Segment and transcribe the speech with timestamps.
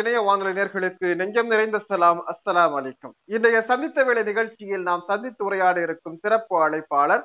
[0.00, 3.14] இணைய வானொலி நேர்களுக்கு நெஞ்சம் நிறைந்த சலாம் அஸ்ஸலாம் அலைக்கும்.
[3.34, 7.24] இன்றைய சந்தித்த வேலை நிகழ்ச்சியில் நாம் சந்தித்து உரையாட இருக்கும் சிறப்பு அழைப்பாளர்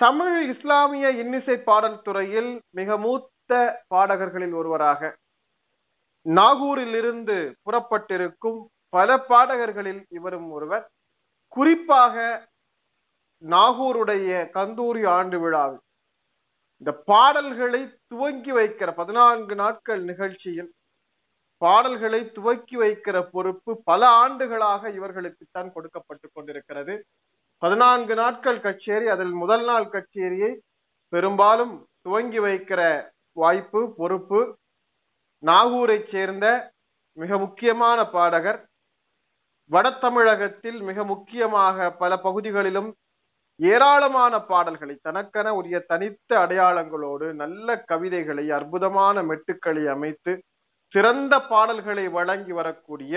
[0.00, 3.60] தமிழ் இஸ்லாமிய இன்னிசை பாடல் துறையில் மிக மூத்த
[3.94, 5.10] பாடகர்களில் ஒருவராக
[6.26, 10.84] நாகூரில் இருந்து புறப்பட்டிருக்கும் பல பாடகர்களில் இவரும் ஒருவர்.
[11.56, 12.14] குறிப்பாக
[13.42, 15.82] நாகூருடைய கந்தூரி ஆண்டு விழாவில்
[16.80, 20.70] இந்த பாடல்களை துவங்கி வைக்கிற பதினான்கு நாட்கள் நிகழ்ச்சியில்
[21.62, 26.94] பாடல்களை துவக்கி வைக்கிற பொறுப்பு பல ஆண்டுகளாக இவர்களுக்கு தான் கொடுக்கப்பட்டு கொண்டிருக்கிறது.
[27.62, 30.50] பதினான்கு நாட்கள் கச்சேரி அதில் முதல் நாள் கச்சேரியை
[31.12, 32.80] பெரும்பாலும் துவங்கி வைக்கிற
[33.40, 34.40] வாய்ப்பு பொறுப்பு.
[35.42, 36.46] நாகூரை சேர்ந்த
[37.18, 38.60] மிக முக்கியமான பாடகர்.
[39.70, 42.90] வட தமிழகத்தில் மிக முக்கியமாக பல பகுதிகளிலும்
[43.60, 50.32] ஏராளமான பாடல்களை தனக்கென உரிய தனித்த அடையாளங்களோடு நல்ல கவிதைகளை அற்புதமான மெட்டுக்களை அமைத்து
[50.94, 53.14] சிறந்த பாடல்களை வழங்கி வரக்கூடிய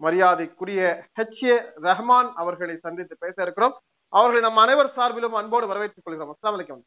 [0.00, 0.80] மரியாதைக்குரிய
[1.18, 1.54] ஹெச் ஏ
[1.86, 3.74] ரஹ்மான் அவர்களை சந்தித்து பேச இருக்கிறோம்.
[4.12, 6.32] அவர்களை நம் அனைவர் சார்பிலும் அன்போடு வரவேற்றுக் கொள்கிறோம்.
[6.34, 6.84] அஸ்லாம் வலைக்கம்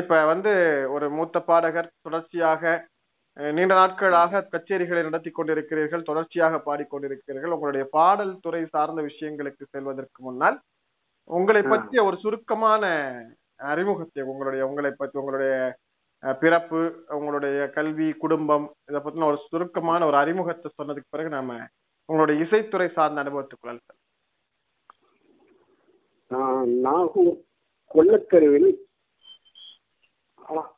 [0.00, 0.52] இப்ப வந்து
[0.94, 2.62] ஒரு மூத்த பாடகர் தொடர்ச்சியாக
[3.36, 10.56] நீண்ட நாட்களாக கச்சேரிகளை நடத்தி கொண்டிருக்கிறீர்கள் தொடர்ச்சியாக பாடிக்கொண்டிருக்கிறீர்கள் உங்களுடைய பாடல் துறை சார்ந்த விஷயங்களுக்கு செல்வதற்கு முன்னால்
[11.30, 12.84] உங்களை பற்றிய ஒரு சுருக்கமான
[13.72, 15.54] அறிமுகத்தை உங்களுடைய உங்களை பற்றி உங்களுடைய
[16.22, 21.58] பிறப்பு உங்களுடைய கல்வி குடும்பம் இதை பத்தின ஒரு சுருக்கமான ஒரு அறிமுகத்தை சொன்னதுக்கு பிறகு நாம
[22.08, 23.78] உங்களுடைய இசைத்துறை சார்ந்த அனுபவத்துக்குள்ள
[26.80, 27.36] நாகூர்
[27.94, 28.70] கொல்லக்கருவில்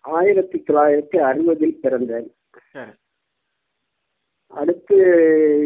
[0.00, 2.28] ஆயிரத்தி தொள்ளாயிரத்தி அறுபதில் பிறந்தேன்.
[4.52, 4.98] அடுத்து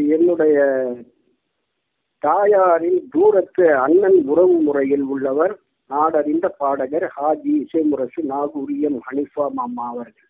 [0.09, 0.57] என்னுடைய
[2.19, 5.55] தாயாரின் தூரத்து அண்ணன் உறவு முறையில் உள்ளவர்
[5.93, 10.29] நாடறிந்த பாடகர் ஹாஜி இசைமுரசு நாகூரியம் ஹனிஃபா மாமா அவர்கள்.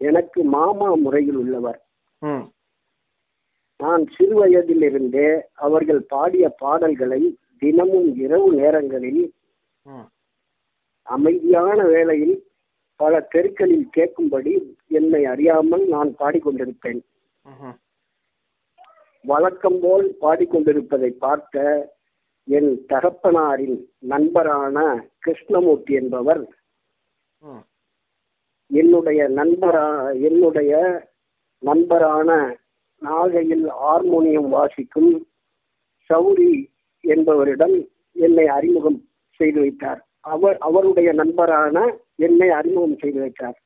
[0.00, 1.80] எனக்கு மாமா முறையில் உள்ளவர்.
[3.80, 5.28] நான் சிறு வயதிலிருந்தே
[5.66, 7.20] அவர்கள் பாடிய பாடல்களை
[7.62, 9.22] தினமும் இரவு நேரங்களில்
[11.06, 12.36] அமைதியான வேளையில்
[13.00, 14.52] பல தெருக்களில் கேட்கும்படி
[14.98, 17.00] என்னை அறியாமல் நான் பாடிக்கொண்டிருப்பேன்.
[19.24, 21.56] வழக்கம் போல் பாடிக்கொண்டிருப்பதை பார்த்த
[22.48, 23.76] என் தகப்பனாரின்
[24.12, 24.76] நண்பரான
[25.18, 26.42] கிருஷ்ணமூர்த்தி என்பவர்
[28.70, 29.86] என்னுடைய நண்பரா
[30.28, 30.72] என்னுடைய
[31.62, 32.30] நண்பரான
[33.02, 35.12] நாகையில் ஹார்மோனியம் வாசிக்கும்
[36.10, 36.52] சௌரி
[37.04, 37.76] என்பவரிடம்
[38.16, 38.98] என்னை அறிமுகம்
[39.40, 40.00] செய்து வைத்தார்.
[40.34, 41.76] அவர் அவருடைய நண்பரான
[42.26, 43.58] என்னை அறிமுகம் செய்து வைத்தார்.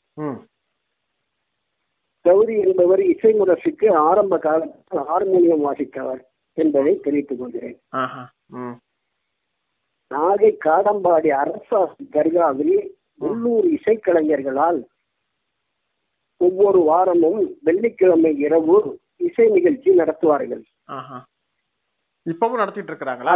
[2.24, 6.22] கௌரி என்பவர் இசை முரசுக்கு ஆரம்ப காலத்தில் ஹார்மோனியம் வாசித்தவர்
[6.58, 7.78] என்பதை தெரிவித்துக் கொள்கிறேன்.
[10.10, 11.80] நாகை காடம்பாடி அரசா
[12.12, 12.76] தர்காவில்
[13.18, 14.80] உள்ளூர் இசைக்கலைஞர்களால்
[16.40, 18.76] ஒவ்வொரு வாரமும் வெள்ளிக்கிழமை இரவு
[19.16, 20.64] இசை நிகழ்ச்சி நடத்துவார்கள்.
[22.26, 23.34] இப்பவும் நடத்திட்டு இருக்கிறாங்களா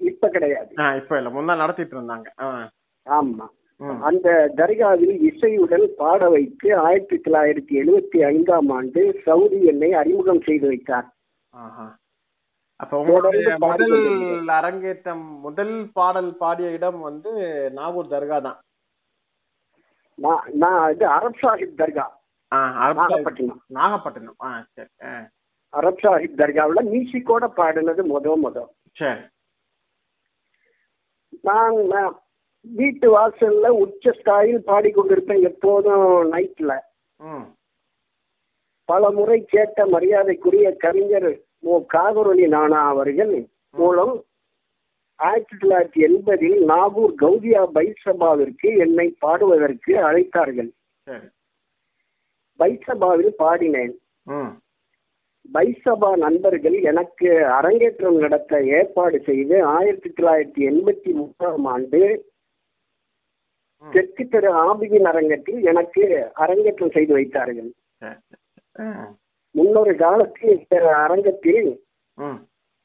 [0.00, 0.70] இப்ப கிடையாது.
[0.96, 1.30] இப்ப இல்ல.
[1.30, 2.28] முன்னாள் நடத்திட்டு இருந்தாங்க
[3.06, 3.46] ஆமா.
[4.00, 11.08] அந்த தர்காவில் இசையுடன் பாட வைத்து ஆயிரத்தி தொள்ளாயிரத்தி எழுபத்தி ஐந்தாம் ஆண்டு சவுதி என்னை அறிமுகம் செய்து வைத்தார்.
[12.80, 13.96] அப்ப உங்களுடைய முதல்
[14.58, 17.30] அரங்கேற்றம் முதல் பாடல் பாடிய இடம் வந்து
[17.78, 18.58] நாகூர் தர்கா தான்.
[20.62, 22.06] நான் இது அரப் சாஹிப் தர்கா.
[22.96, 23.60] நாகப்பட்டினம்.
[23.76, 24.38] நாகப்பட்டினம்.
[24.76, 24.90] சரி
[25.72, 28.56] அரப் சாஹிப் தர்காவில் மியூசிக்கோட பாடினது முத முத.
[28.96, 29.22] சரி.
[31.48, 31.76] நான்
[32.64, 36.72] வீட்டு வாசல்ல உச்ச ஸ்தாயில் பாடிக்கொண்டிருப்பேன் எப்போதும் நைட்ல.
[38.88, 41.30] பல முறை கேட்ட மரியாதைக்குரிய கவிஞர்
[41.62, 43.34] ஓ காதரொலி நானா அவர்கள்
[43.76, 44.14] மூலம்
[45.20, 50.70] ஆயிரத்தி தொள்ளாயிரத்தி எண்பதில் நாகூர் கௌதியா பைசபாவிற்கு என்னை பாடுவதற்கு அழைத்தார்கள்.
[52.60, 53.94] பைசபாவில் பாடினேன்.
[55.54, 62.02] பைசபா நண்பர்கள் எனக்கு அரங்கேற்றம் நடத்த ஏற்பாடு செய்து ஆயிரத்தி தொள்ளாயிரத்தி எண்பத்தி மூன்றாம் ஆண்டு
[63.84, 66.02] தெற்கு தெரு ஆபிகின் அரங்கத்தில் எனக்கு
[66.34, 67.70] அரங்கேற்றம் செய்து வைத்தார்கள்.
[69.54, 71.70] முன்னொரு காலத்தில் அரங்கத்தில்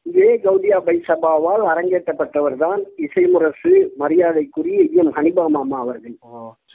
[0.06, 3.72] இதே கௌதியா பைசபாவால் அரங்கேற்றப்பட்டவர் தான் இசைமுரசு
[4.02, 6.16] மரியாதைக்குரிய எம் ஹனிபா மாமா அவர்கள்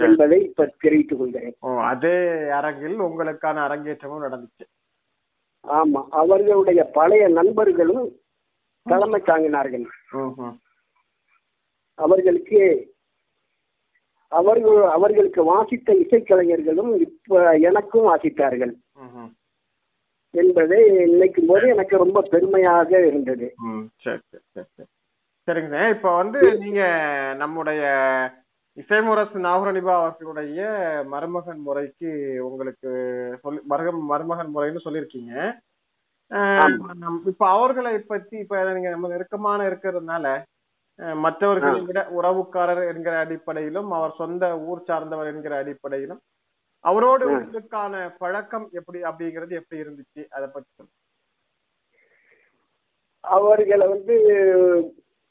[0.07, 1.57] என்பதை இப்ப தெரிவித்துக் கொள்கிறேன்.
[1.91, 2.17] அதே
[2.59, 4.67] அரங்கில் உங்களுக்கான அரங்கேற்றமும் நடந்துச்சு.
[5.65, 8.05] ஆமா அவர்களுடைய பழைய நண்பர்களும்
[8.87, 9.87] தலைமை தாங்கினார்கள்.
[11.99, 12.61] அவர்களுக்கு
[14.33, 18.75] அவர்கள் அவர்களுக்கு வாசித்த இசைக்கலைஞர்களும் இப்ப எனக்கும் வாசித்தார்கள்.
[20.35, 20.79] என்பதை
[21.13, 23.47] நினைக்கும் போது எனக்கு ரொம்ப பெருமையாக இருந்தது.
[24.05, 24.89] சரி சரி சரி
[25.49, 26.83] சரிங்க இப்ப வந்து நீங்க
[27.37, 27.83] நம்முடைய
[28.77, 30.61] இசைமுரசு நாகரணிபா அவர்களுடைய
[31.13, 32.11] மருமகன் முறைக்கு
[32.49, 32.91] உங்களுக்கு
[33.43, 35.35] சொல்லி மருகம் மருமகன் முறைன்னு சொல்லியிருக்கீங்க.
[37.31, 40.27] இப்ப அவர்களை பத்தி இப்ப நீங்க நம்ம நெருக்கமான இருக்கிறதுனால
[41.25, 41.79] மற்றவர்களை.
[41.89, 46.21] விட உறவுக்காரர் என்கிற அடிப்படையிலும் அவர் சொந்த ஊர் சார்ந்தவர் என்கிற அடிப்படையிலும்
[46.81, 47.31] அவரோடு.
[47.31, 50.27] உங்களுக்கான பழக்கம் எப்படி அப்படிங்கிறது எப்படி இருந்துச்சு?
[50.29, 50.85] அதை பத்தி.
[53.21, 54.15] அவர்களை வந்து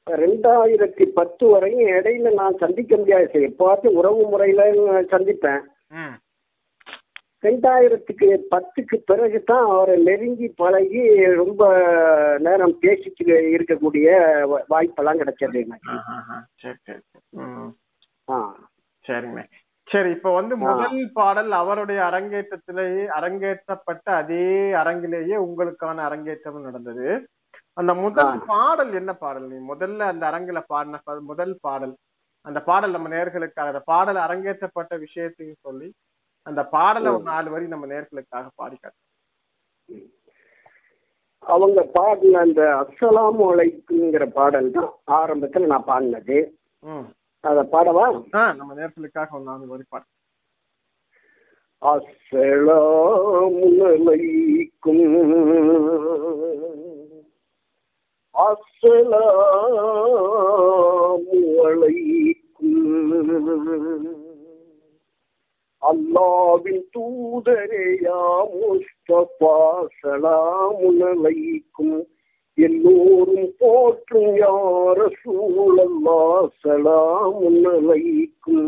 [0.09, 5.61] ரெண்டாயிரத்தி பத்து வரையும் இடையில நான் சந்திக்க முடியாது எப்பாச்சும் உறவு முறையில சந்திப்பேன்.
[5.87, 6.17] ம்.
[7.41, 11.73] ரெண்டாயிரத்துக்கு பத்துக்கு பிறகு தான் அவரை நெருங்கி பழகி ரொம்ப
[12.39, 14.07] நேரம் பேசிட்டு இருக்கக்கூடிய
[14.69, 15.91] வாய்ப்பெல்லாம் கிடைச்சது எனக்கு.
[18.29, 18.55] ஆ.
[19.07, 19.43] சரிங்க.
[19.89, 20.53] சரி இப்ப வந்து.
[20.63, 24.45] முதல் பாடல் அவருடைய அரங்கேற்றத்திலேயே அரங்கேற்றப்பட்ட அதே
[24.81, 27.07] அரங்கிலேயே உங்களுக்கான அரங்கேற்றம் நடந்தது.
[27.77, 28.31] அந்த முதல்.
[28.51, 29.47] பாடல் என்ன பாடல்?
[29.51, 30.99] நீ முதல்ல அந்த அரங்குல பாடின
[31.31, 31.95] முதல் பாடல்.
[32.45, 35.89] அந்த பாடல் நம்ம நேர்களுக்காக அந்த பாடல் அரங்கேற்றப்பட்ட விஷயத்தையும் சொல்லி
[36.45, 38.99] அந்த பாடலை ஒரு நாலு வரி நம்ம நேர்களுக்காக பாடி காட்டு.
[41.43, 46.37] அவங்க பாடின அந்த அஸ்ஸலாமு அலைக்குங்கிற பாடல் தான் ஆரம்பத்துல நான் பாடினது.
[47.43, 48.05] அதை பாடவா?
[48.33, 50.07] ஆ நம்ம நேர்களுக்காக ஒரு நாலு வரி பாடு
[59.99, 62.65] அஸ்ஸலாமு அலைக்கும்
[65.81, 68.19] அல்லாவின் தூதரேயா
[68.53, 69.55] முஸ்தபா
[69.97, 71.95] சலாமுன் அலைக்கும்
[72.59, 76.21] எல்லோரும் போற்றும் யார சூழல்லா
[76.61, 78.65] சலாம் அலைக்கும்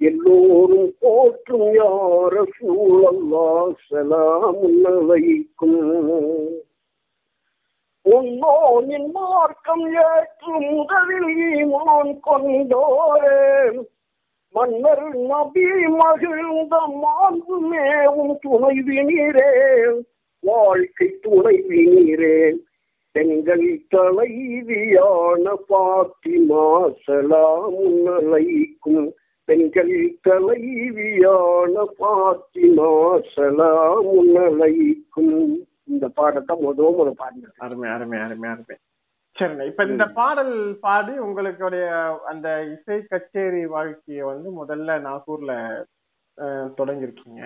[0.00, 3.46] எல்லோரும் போற்றும் யார சூழல்லா
[3.88, 4.60] சலாம்
[4.92, 5.80] அலைக்கும்
[8.06, 13.36] உன்னோனின் மார்க்கம் ஏற்று முதலில் ஈமான் கொண்டோரே.
[14.54, 19.52] மன்னர் நபி மகிழ்ந்த மாண்பு மேவும் துணைவினீரே
[20.42, 22.36] வாழ்க்கை துணைவினீரே
[23.14, 26.66] பெண்கள் தலைவியான பாத்திமா
[27.04, 29.08] சலாமுன் அலைக்கும்
[29.48, 29.92] பெண்கள்
[30.28, 32.90] தலைவியான பாத்திமா
[33.34, 35.36] சலாமுன் அலைக்கும்
[35.92, 38.76] இந்த பாடத்தை முதல் முறை பாடினது அருமை அருமை அருமை அருமை.
[39.36, 41.84] சரிண்ணா இப்ப இந்த பாடல் பாடி உங்களுடைய
[42.30, 45.52] அந்த இசை கச்சேரி வாழ்க்கைய வந்து முதல்ல நாகூர்ல
[46.78, 47.42] தொடங்கியிருக்கீங்க.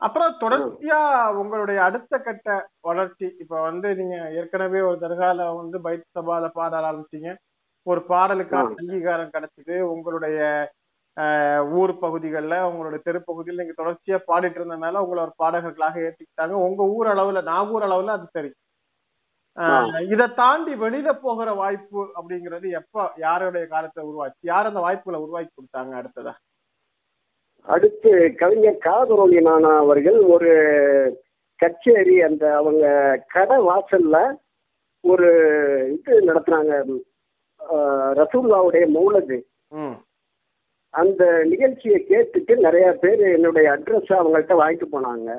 [0.00, 1.00] அப்புறம் தொடர்ச்சியா
[1.36, 2.48] உங்களுடைய அடுத்த கட்ட
[2.80, 3.26] வளர்ச்சி.
[3.38, 7.30] இப்ப வந்து நீங்க ஏற்கனவே ஒரு தர்கால வந்து பைத் சபால பாட ஆரம்பிச்சீங்க.
[7.86, 8.74] ஒரு பாடலுக்கான.
[8.80, 9.76] அங்கீகாரம் கிடைச்சது.
[9.92, 10.38] உங்களுடைய
[11.74, 17.42] ஊர் பகுதிகளில் உங்களுடைய தெருப்பகுதியில் நீங்க தொடர்ச்சியா பாடிட்டு இருந்ததுனால உங்களை ஒரு பாடகர்களாக ஏற்றுக்கிட்டாங்க உங்க ஊர் அளவுல
[17.50, 18.50] நாகூர் அளவுல அது சரி.
[19.56, 19.82] ஆஹ்
[20.12, 25.94] இதை தாண்டி வெளியில போகிற வாய்ப்பு அப்படிங்கிறது எப்ப யாருடைய காலத்துல உருவாச்சு யார் அந்த வாய்ப்புகளை உருவாக்கி கொடுத்தாங்க
[26.00, 26.34] அடுத்ததா?
[27.66, 30.52] அடுத்து கவிஞர் காதரோலி நானா அவர்கள் ஒரு
[31.60, 32.86] கச்சேரி அந்த அவங்க
[33.32, 34.16] கடை வாசல்ல
[35.04, 35.28] ஒரு
[35.94, 36.74] இது நடத்துனாங்க
[38.20, 39.36] ரசூல்லாவுடைய மௌலது.
[40.94, 45.30] அந்த நிகழ்ச்சியை கேட்டுட்டு நிறைய பேர் என்னுடைய அட்ரஸ் அவங்கள்ட்ட வாங்கிட்டு போனாங்க.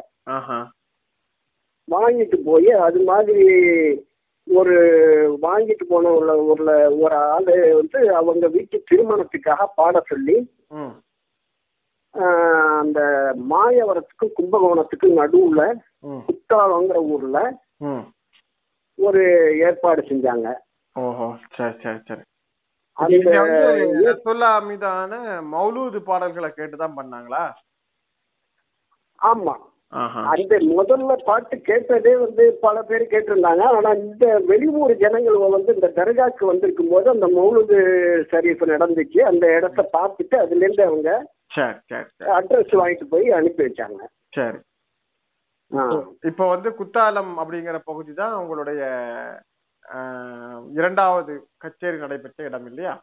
[1.88, 3.46] வாங்கிட்டு போய் அது மாதிரி
[4.48, 4.76] ஒரு
[5.42, 6.66] வாங்கிட்டு போன ஒரு
[7.04, 10.38] ஒரு ஆளு வந்து அவங்க வீட்டு திருமணத்துக்காக பாட சொல்லி
[12.80, 13.00] அந்த
[13.50, 15.82] மாயவரத்துக்கும் கும்பகோணத்துக்கும் நடுவுல
[16.28, 17.60] குத்தாலங்கிற ஊர்ல
[18.98, 19.24] ஒரு
[19.60, 20.54] ஏற்பாடு செஞ்சாங்க.
[20.96, 22.22] ஓஹோ சரி சரி சரி.
[24.62, 27.54] மீதான மௌலூது பாடல்களை கேட்டுதான் பண்ணாங்களா?
[29.22, 29.56] ஆமா.
[30.32, 33.64] அந்த முதல்ல பாட்டு கேட்டதே வந்து பல பேர் கேட்டிருந்தாங்க.
[33.78, 37.78] ஆனா இந்த வெளியூர் ஜனங்கள் வந்து இந்த தர்காக்கு வந்திருக்கும் போது அந்த மௌலுது
[38.32, 39.20] ஷரீஃப் நடந்துச்சு.
[39.32, 41.10] அந்த இடத்த பார்த்துட்டு அதுல இருந்து அவங்க
[41.56, 42.30] சரி சரி சரி.
[42.38, 44.02] அட்ரஸ் வாங்கிட்டு போய் அனுப்பி வச்சாங்க.
[44.38, 44.60] சரி.
[46.30, 48.82] இப்போ வந்து குத்தாலம் அப்படிங்கிற பகுதி தான் உங்களுடைய
[50.80, 52.94] இரண்டாவது கச்சேரி நடைபெற்ற இடம் இல்லையா?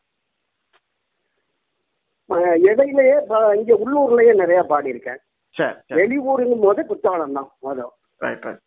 [2.71, 3.17] இடையிலேயே
[3.59, 5.21] இங்க உள்ளூர்லயே நிறைய பாடியிருக்கேன்.
[5.55, 7.93] சரி வெளியூருங்கும் போது குத்தாலம் தான் மொதல்.
[8.21, 8.63] ரைட் ரைட்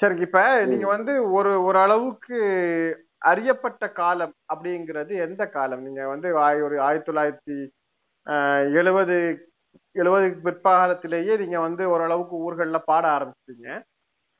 [0.00, 0.40] சரி இப்ப
[0.70, 2.38] நீங்க வந்து ஒரு ஒரு அளவுக்கு
[3.22, 5.82] அறியப்பட்ட காலம் அப்படிங்கிறது எந்த காலம்?
[5.86, 6.28] நீங்க வந்து
[6.66, 7.56] ஒரு ஆயிரத்தி தொள்ளாயிரத்தி
[8.76, 9.16] எழுபது
[9.96, 13.68] எழுபது பிற்பாகத்திலேயே நீங்க வந்து ஓரளவுக்கு ஊர்கள்ல பாட ஆரம்பிச்சீங்க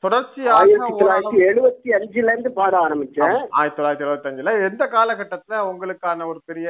[0.03, 6.39] தொடர்ச்சியாக ஆயிரத்தி தொள்ளாயிரத்தி எழுபத்தி அஞ்சுல இருந்து பாட ஆரம்பிச்சேன் ஆயிரத்தி தொள்ளாயிரத்தி எழுபத்தஞ்சுல எந்த காலகட்டத்துல உங்களுக்கான ஒரு
[6.45, 6.69] பெரிய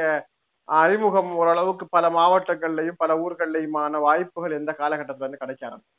[0.68, 5.94] அறிமுகம் ஓரளவுக்கு பல மாவட்டங்கள்லயும் பல ஊர்கள்லயுமான வாய்ப்புகள் எந்த காலகட்டத்துல இருந்து கிடைக்க ஆரம்பிச்சு?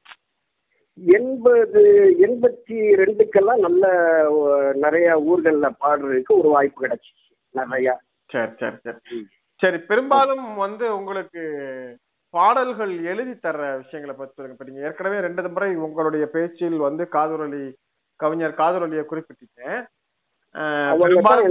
[0.98, 1.82] எண்பது
[2.20, 3.84] எண்பத்தி ரெண்டுக்கெல்லாம் நல்ல
[4.74, 8.00] நிறைய ஊர்கள்ல பாடுறதுக்கு ஒரு வாய்ப்பு கிடைச்சிச்சு நிறைய.
[8.26, 9.26] சரி சரி சரி.
[9.60, 11.42] சரி பெரும்பாலும் வந்து உங்களுக்கு
[12.34, 14.56] பாடல்கள் எழுதி தர்ற விஷயங்களை பத்தி சொல்லுங்க.
[14.58, 17.64] இப்ப நீங்க ஏற்கனவே ரெண்டு முறை உங்களுடைய பேச்சில் வந்து காதுரொலி
[18.16, 19.86] கவிஞர் காதுரொலியை குறிப்பிட்டீங்க
[21.00, 21.48] பெரும்பாலும்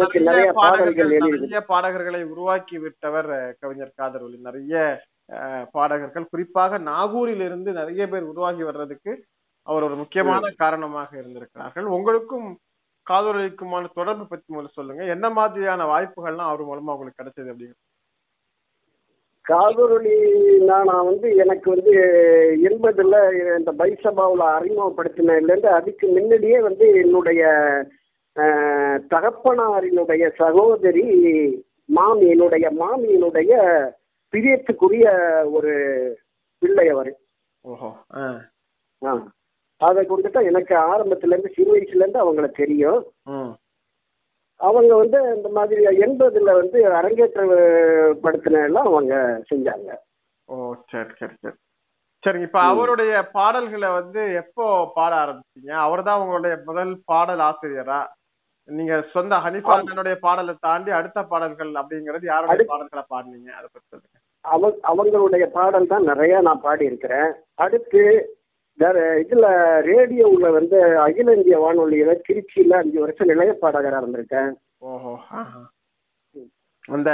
[1.72, 4.76] பாடகர்கள் உருவாக்கி விட்டவர் கவிஞர் காதர்வலி நிறைய
[5.76, 9.12] பாடகர்கள் குறிப்பாக நாகூரில் இருந்து நிறைய பேர் உருவாகி வர்றதுக்கு
[9.68, 11.88] அவர் ஒரு முக்கியமான காரணமாக இருந்திருக்கிறார்கள்.
[11.98, 12.48] உங்களுக்கும்
[13.08, 15.04] காதொலிக்குமான தொடர்பு பத்தி முதல்ல சொல்லுங்க.
[15.16, 17.76] என்ன மாதிரியான வாய்ப்புகள்லாம் அவர் மூலமா உங்களுக்கு கிடைச்சது அப்படிங்க?
[19.46, 20.16] காதொருளி
[20.70, 21.94] நான் வந்து எனக்கு வந்து
[22.70, 23.16] எண்பதுல
[23.58, 27.44] இந்த பைசபாவில் அறிமுகப்படுத்தினதுலேருந்து அதுக்கு முன்னாடியே வந்து என்னுடைய
[29.12, 31.06] தகப்பனாரினுடைய சகோதரி
[31.90, 33.52] மாமி என்னுடைய மாமியினுடைய
[34.34, 35.06] பிரியத்துக்குரிய
[35.52, 35.74] ஒரு
[36.62, 37.12] பிள்ளை அவர்.
[37.66, 38.24] ஓஹோ ஆ.
[39.82, 43.02] அதை கொண்டு தான் எனக்கு ஆரம்பத்துலேருந்து சிறு வயசுலேருந்து அவங்கள தெரியும்.
[44.60, 47.42] அவங்க வந்து இந்த மாதிரி எண்பதுல வந்து அரங்கேற்ற
[48.64, 49.16] எல்லாம் அவங்க
[49.52, 49.90] செஞ்சாங்க.
[50.50, 50.56] ஓ
[50.88, 51.58] சரி சரி சரி.
[52.24, 54.64] சரிங்க இப்ப அவருடைய பாடல்களை வந்து எப்போ
[54.96, 55.72] பாட ஆரம்பிச்சீங்க?
[55.78, 58.00] அவர்தான் உங்களுடைய முதல் பாடல் ஆசிரியரா?
[58.68, 63.50] நீங்க சொந்த ஹனிஃபா அண்ணனுடைய பாடலை தாண்டி அடுத்த பாடல்கள் அப்படிங்கிறது யாருடைய பாடல்களை பாடுனீங்க?
[63.58, 64.18] அதை பத்தி சொல்லுங்க.
[64.46, 67.30] அவ அவங்களுடைய பாடல் தான் நிறைய நான் பாடியிருக்கிறேன்.
[67.56, 68.02] அடுத்து
[68.80, 69.46] வேற இதுல
[69.90, 74.52] ரேடியோவில் வந்து அகில இந்திய வானொலியில திருச்சியில அஞ்சு வருஷம் நிலைய பாடகராக இருந்திருக்கேன்.
[74.92, 75.14] ஓஹோ.
[76.90, 77.10] அந்த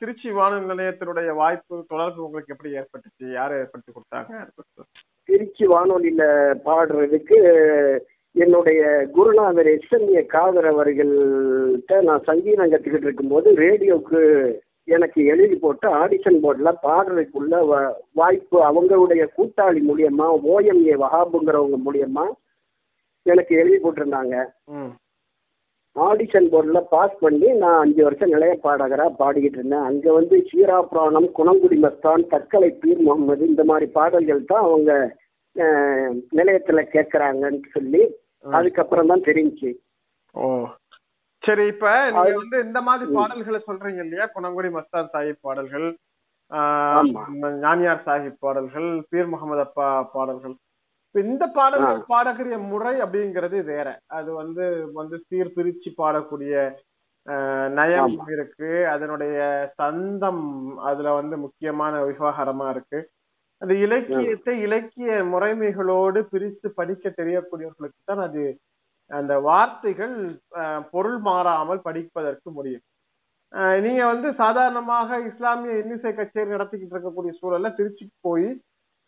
[0.00, 3.26] திருச்சி வானொலி நிலையத்தினுடைய வாய்ப்பு தொடர்பு உங்களுக்கு எப்படி ஏற்பட்டுச்சு?
[3.32, 4.32] யாரு ஏற்படுத்தி கொடுத்தாங்க.
[5.28, 6.22] திருச்சி வானொலியில
[6.66, 7.38] பாடுறதுக்கு
[8.38, 8.80] என்னுடைய
[9.14, 14.20] குருநாதர் எஸ்எம்ஏ காதர் அவர்கள்ட்ட நான் சங்கீதம் கற்றுக்கிட்டு இருக்கும்போது ரேடியோவுக்கு
[14.88, 22.24] எனக்கு எழுதி போட்டு ஆடிஷன் போர்டில் பாடுறதுக்குள்ள வ- வாய்ப்பு அவங்களுடைய கூட்டாளி மூலியமா ஓஎம்ஏ வஹாபுங்கிறவங்க மூலியமா
[23.26, 24.34] எனக்கு எழுதி போட்டிருந்தாங்க.
[25.96, 29.86] ஆடிஷன் போர்டில் பாஸ் பண்ணி நான் அஞ்சு வருஷம் நிலைய பாடகராக பாடிக்கிட்டு இருந்தேன்.
[29.88, 34.92] அங்கே வந்து சீரா புராணம் குணங்குடி மஸ்தான் தக்கலை பீர் முகமது இந்த மாதிரி பாடல்கள் தான் அவங்க
[36.36, 38.02] நிலையத்துல கேட்குறாங்கன்னு சொல்லி
[38.44, 39.70] அதுக்கப்புறம் தான் தெரிஞ்சுச்சு.
[40.34, 40.44] ஓ.
[41.42, 43.10] சரி இப்ப நீங்க வந்து இந்த மாதிரி.
[43.16, 44.26] பாடல்களை சொல்றீங்க இல்லையா?
[44.34, 45.88] குணங்குடி மஸ்தான் சாஹிப் பாடல்கள்.
[47.62, 50.54] ஞானியார் சாஹிப் பாடல்கள் பீர் முகமது அப்பா பாடல்கள்.
[51.08, 53.88] இப்ப இந்த பாடல்கள் பாடக்கூடிய முறை அப்படிங்கிறது வேற.
[54.10, 54.64] அது வந்து
[54.94, 56.54] வந்து சீர் பிரிச்சு பாடக்கூடிய
[57.26, 58.14] ஆஹ், நயம்.
[58.32, 58.68] இருக்கு.
[58.92, 59.38] அதனுடைய
[59.78, 60.44] சந்தம்
[60.86, 62.98] அதுல வந்து முக்கியமான விவகாரமா இருக்கு.
[63.62, 68.42] அது இலக்கியத்தை இலக்கிய முறைமைகளோடு பிரித்து படிக்க தெரியக்கூடியவர்களுக்கு தான் அது
[69.10, 70.16] அந்த வார்த்தைகள்
[70.92, 72.84] பொருள் மாறாமல் படிப்பதற்கு முடியும்.
[73.84, 78.48] நீங்க வந்து சாதாரணமாக இஸ்லாமிய இன்னிசை கச்சேரி நடத்திக்கிட்டு இருக்கக்கூடிய சூழல்ல திருச்சிக்கு போய்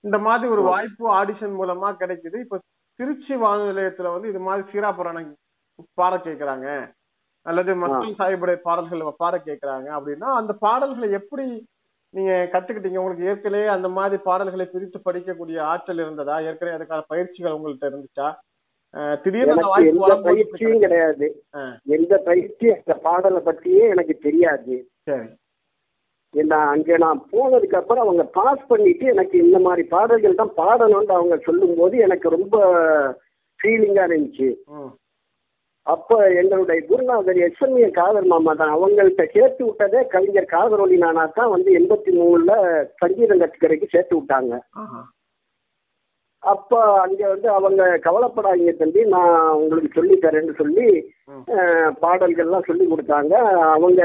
[0.04, 2.36] இந்த மாதிரி ஒரு வாய்ப்பு ஆடிஷன் மூலமா கிடைக்குது.
[2.44, 2.60] இப்ப
[2.98, 5.34] திருச்சி வானொலி நிலையத்துல வந்து இது மாதிரி சீரா புராணம்
[6.00, 6.68] பாட கேக்குறாங்க.
[7.46, 11.46] அல்லது மஸ்தான் சாஹிபுடைய பாடல்கள் பாட கேக்குறாங்க அப்படின்னா அந்த பாடல்களை எப்படி
[12.14, 13.00] நீங்க கத்துக்கிட்டீங்க.
[13.00, 16.36] உங்களுக்கு ஏற்கனவே அந்த மாதிரி பாடல்களை பிரித்து படிக்கக்கூடிய ஆற்றல் இருந்ததா?
[16.48, 18.28] ஏற்கனவே அதுக்கான பயிற்சிகள் உங்கள்ட்ட இருந்துச்சா?
[19.90, 21.26] எந்த பயிற்சியும் கிடையாது.
[21.96, 24.76] எந்த பயிற்சியும் அந்த பாடலை பற்றியே எனக்கு தெரியாது.
[26.34, 31.36] நான் அங்கே நான் போனதுக்கு அப்புறம் அவங்க பாஸ் பண்ணிட்டு எனக்கு இந்த மாதிரி பாடல்கள் தான் பாடணும்னு அவங்க
[31.46, 32.56] சொல்லும்போது எனக்கு ரொம்ப
[33.60, 34.48] ஃபீலிங்கா இருந்துச்சு.
[35.92, 38.74] அப்ப எங்களுடைய குருநாதர் எஸ்எம்ஏ காதர் மாமா தான்.
[38.76, 42.52] அவங்கள்ட்ட சேர்த்து விட்டதே கவிஞர் காதரொலி நானா தான் வந்து எண்பத்தி மூணுல
[43.02, 44.52] சங்கீதம் கற்றுக்கரைக்கு சேர்த்து விட்டாங்க.
[46.42, 50.86] அப்ப அங்க வந்து அவங்க கவலைப்படாதீங்க தம்பி நான் உங்களுக்கு சொல்லி தரேன்னு சொல்லி
[52.04, 53.34] பாடல்கள்லாம் சொல்லி கொடுத்தாங்க.
[53.74, 54.02] அவங்க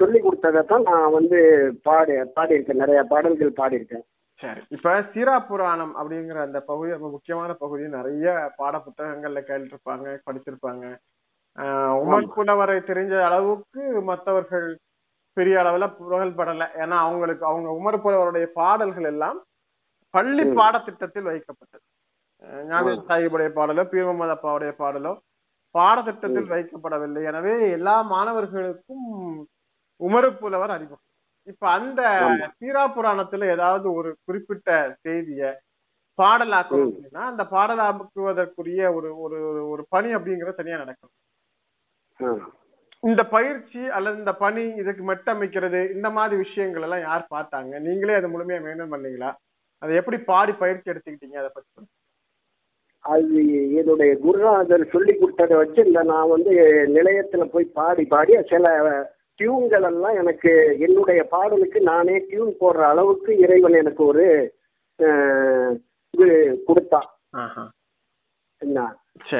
[0.00, 1.40] சொல்லி கொடுத்ததை தான் நான் வந்து
[1.88, 2.82] பாடி பாடியிருக்கேன்.
[2.84, 4.04] நிறைய பாடல்கள் பாடியிருக்கேன்.
[4.40, 4.62] சரி.
[4.76, 10.84] இப்ப சீரா புராணம் அப்படிங்கிற அந்த பகுதி ரொம்ப முக்கியமான பகுதி நிறைய பாட புத்தகங்கள்ல கேட்டிருப்பாங்க படிச்சிருப்பாங்க.
[11.58, 14.66] ஆஹ் உமர் புலவரை தெரிஞ்ச அளவுக்கு மற்றவர்கள்
[15.36, 19.38] பெரிய அளவுல புகழ்படல ஏன்னா அவங்களுக்கு அவங்க உமர் புலவருடைய பாடல்கள் எல்லாம்
[20.14, 20.42] பள்ளி.
[20.58, 21.84] பாடத்திட்டத்தில் வைக்கப்பட்டது
[22.68, 22.76] ஞாபக
[23.08, 25.12] சாஹிபுடைய பாடலோ பீர் முகமது அப்பாவுடைய பாடலோ
[25.74, 29.06] பாடத்திட்டத்தில் வைக்கப்படவில்லை எனவே எல்லா மாணவர்களுக்கும்
[30.00, 31.04] உமரு புலவர் அறிமுகம்
[31.46, 32.00] இப்ப அந்த.
[32.56, 34.70] சீரா புராணத்துல ஏதாவது ஒரு குறிப்பிட்ட
[35.04, 35.42] செய்திய
[36.18, 36.86] பாடலாக்கணும்.
[36.90, 39.38] அப்படின்னா அந்த பாடலாக்குவதற்குரிய ஒரு ஒரு
[39.72, 41.25] ஒரு பணி அப்படிங்கறது தனியா நடக்கும் ஆ.
[43.02, 47.72] இந்த பயிற்சி அல்லது இந்த பணி இதுக்கு மெட்டமைக்கிறது இந்த மாதிரி விஷயங்கள் எல்லாம் யார் பார்த்தாங்க?
[47.86, 49.30] நீங்களே அதை முழுமையா மெயின்டைன் பண்ணீங்களா?
[49.82, 51.86] அதை எப்படி பாடி பயிற்சி எடுத்துக்கிட்டீங்க அதை பத்தி.
[53.04, 53.40] அது
[53.80, 56.52] என்னுடைய குருநாதர் சொல்லி கொடுத்ததை வச்சு இந்த நான் வந்து
[56.96, 58.66] நிலையத்துல போய் பாடி பாடி சில
[59.40, 60.52] டியூன்கள் எல்லாம் எனக்கு
[60.86, 64.24] என்னுடைய பாடலுக்கு நானே டியூன் போடுற அளவுக்கு இறைவன் எனக்கு ஒரு
[66.14, 66.28] இது
[66.68, 67.08] கொடுத்தான்.
[68.62, 68.80] என்ன?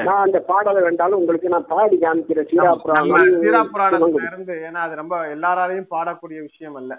[0.07, 4.29] நான் அந்த பாடலை வேண்டாலும் உங்களுக்கு நான் பாடி காமிக்கிறேன் சீரா நம்ம புராணம் சீரா புராணத்துல சிவங்குடி.
[4.31, 6.93] இருந்து ஏன்னா அது ரொம்ப எல்லாராலையும் பாடக்கூடிய விஷயம் அல்ல.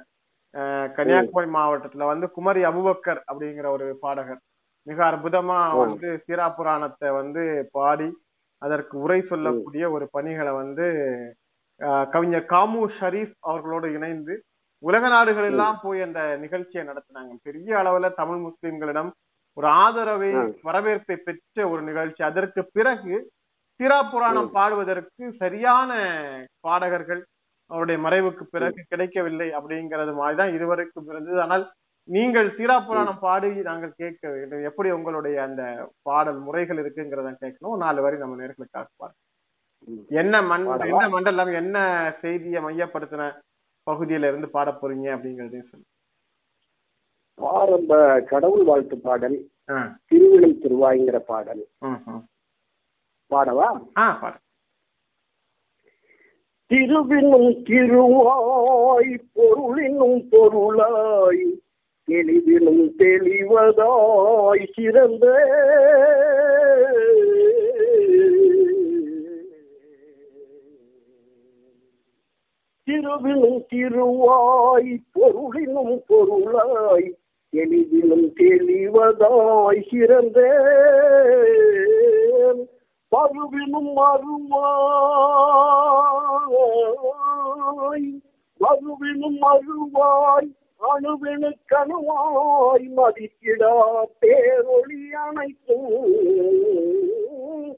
[0.96, 4.40] கன்னியாகுமரி மாவட்டத்துல வந்து குமரி அபுபக்கர் அப்படிங்கிற ஒரு பாடகர்.
[4.86, 5.58] மிக அற்புதமா.
[5.84, 7.42] வந்து சீரா புராணத்தை வந்து
[7.76, 8.08] பாடி
[8.62, 10.86] அதற்கு உரை சொல்லக்கூடிய ஒரு பணிகளை வந்து
[12.12, 14.34] கவிஞர் காமு ஷரீஃப் அவர்களோடு இணைந்து
[14.82, 17.32] உலக நாடுகள் எல்லாம் போய் அந்த நிகழ்ச்சியை நடத்தினாங்க.
[17.46, 19.10] பெரிய அளவுல தமிழ் முஸ்லிம்களிடம்
[19.58, 20.30] ஒரு ஆதரவை.
[20.68, 22.22] வரவேற்பை பெற்ற ஒரு நிகழ்ச்சி.
[22.30, 23.14] அதற்கு பிறகு
[23.80, 25.90] சீரா புராணம் பாடுவதற்கு சரியான
[26.66, 27.20] பாடகர்கள்
[27.70, 31.40] அவருடைய மறைவுக்கு பிறகு கிடைக்கவில்லை அப்படிங்கிறது மாதிரிதான் இதுவரைக்கும் இருந்தது.
[31.44, 31.64] ஆனால்
[32.08, 34.62] நீங்கள் சீரா புராணம் பாடி நாங்கள் கேட்க வேண்டும்.
[34.68, 35.62] எப்படி உங்களுடைய அந்த
[36.02, 37.76] பாடல் முறைகள் இருக்குங்கிறத கேட்கணும்.
[37.84, 39.20] நாலு வரி நம்ம நேர்களுக்காக பாருங்க.
[40.20, 40.64] என்ன மண்?
[40.92, 41.76] என்ன மண்டலம் என்ன
[42.22, 43.26] செய்தியை மையப்படுத்தின
[43.86, 45.86] பகுதியில இருந்து பாட போறீங்க அப்படிங்கறதையும் சொல்லு
[47.38, 47.92] ஆரம்ப
[48.30, 49.38] கடவுள் வாழ்த்து பாடல்
[50.08, 51.62] திருவிழை திருவாய்ங்கிற பாடல்.
[53.30, 53.68] பாடவா?
[56.70, 61.44] திருவினும் திருவாய் பொருளினும் பொருளாய்
[62.08, 65.24] தெளிவினும் தெளிவதாய் சிறந்த
[72.88, 77.08] திருவினும் திருவாய் பொருளினும் பொருளாய்
[77.52, 80.38] தெளிவினும் தெளிவதாய் சிறந்த
[83.12, 83.90] பருவினும்
[87.10, 88.08] மறுவாய்
[88.60, 90.50] மறுவினும் மறுவாய்
[90.82, 93.72] அணுவினு கணுவாய் மதிக்கிடா
[94.20, 95.88] பேரொளி அனைத்தும்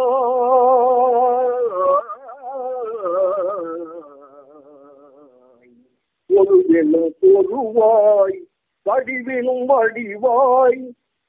[6.31, 8.39] பொருவினும் பொருவாய்
[8.87, 10.81] வடிவினும் வடிவாய்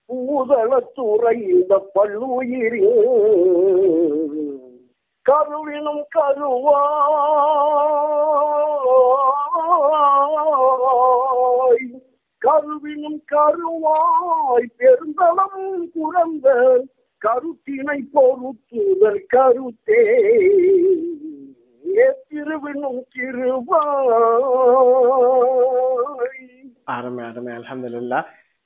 [0.10, 2.98] பூதளத்துறை இந்த பல்லுயிரில்
[5.26, 6.04] கருவினும்
[10.54, 11.86] கருவாய்
[12.42, 15.62] கருவினும் கருவாய் பெருந்தளம்
[15.94, 16.48] குறந்த
[17.22, 20.02] கருத்தினை பொறுத்துதல் கருத்தே.
[22.26, 24.12] திருவினும் திருவாய்
[26.94, 27.52] அருமை அருமை.
[27.58, 28.20] அலமதுல்லா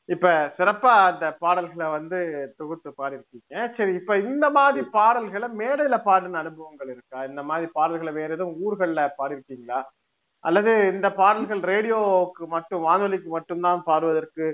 [0.10, 0.26] இப்ப
[0.58, 2.18] சிறப்பா அந்த பாடல்களை வந்து
[2.60, 7.20] தொகுத்து பாடிருக்கீங்க சரி இப்ப இந்த மாதிரி பாடல்களை மேடையில பாடின அனுபவங்கள் இருக்கா?
[7.30, 9.80] இந்த மாதிரி பாடல்களை வேற எதுவும் ஊர்கள்ல பாடிருக்கீங்களா
[10.44, 14.48] அல்லது இந்த பாடல்கள் ரேடியோவுக்கு மட்டும் வானொலிக்கு மட்டும்தான் பாடுவதற்கு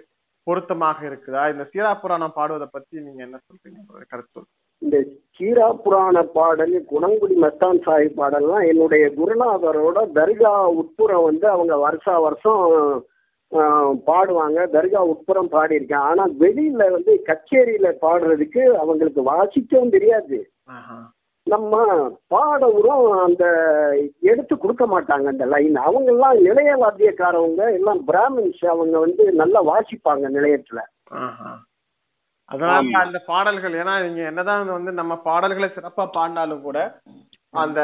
[0.47, 1.43] பொருத்தமாக இருக்குதா?
[1.51, 3.80] இந்த சீரா புராணம் பாடுவதை பத்தி நீங்க என்ன சொல்றீங்க?
[4.10, 4.41] கருத்து.
[4.82, 4.97] இந்த
[5.38, 12.63] சீரா புராண பாடல் குணங்குடி மஸ்தான் சாஹிப் பாடல்லாம் என்னுடைய குருநாதரோட தர்கா உட்புறம் வந்து அவங்க வருஷா வருஷம்
[14.08, 14.60] பாடுவாங்க.
[14.75, 16.06] தர்கா உட்புறம் பாடியிருக்கேன்.
[16.10, 20.39] ஆனா வெளியில வந்து கச்சேரியில பாடுறதுக்கு அவங்களுக்கு வாசிக்கவும் தெரியாது.
[21.47, 21.75] நம்ம
[22.27, 23.45] பாடவரும் அந்த
[24.21, 30.25] எடுத்து கொடுக்க மாட்டாங்க அந்த லைன் அவங்க எல்லாம் நிலைய வாத்தியக்காரவங்க எல்லாம் பிராமின்ஸ் அவங்க வந்து நல்லா வாசிப்பாங்க
[30.38, 30.82] நிலையத்துல.
[32.51, 32.77] அதனால.
[33.01, 36.80] அந்த பாடல்கள் ஏன்னா நீங்க என்னதான் வந்து நம்ம பாடல்களை சிறப்பா பாடினாலும் கூட
[37.54, 37.80] அந்த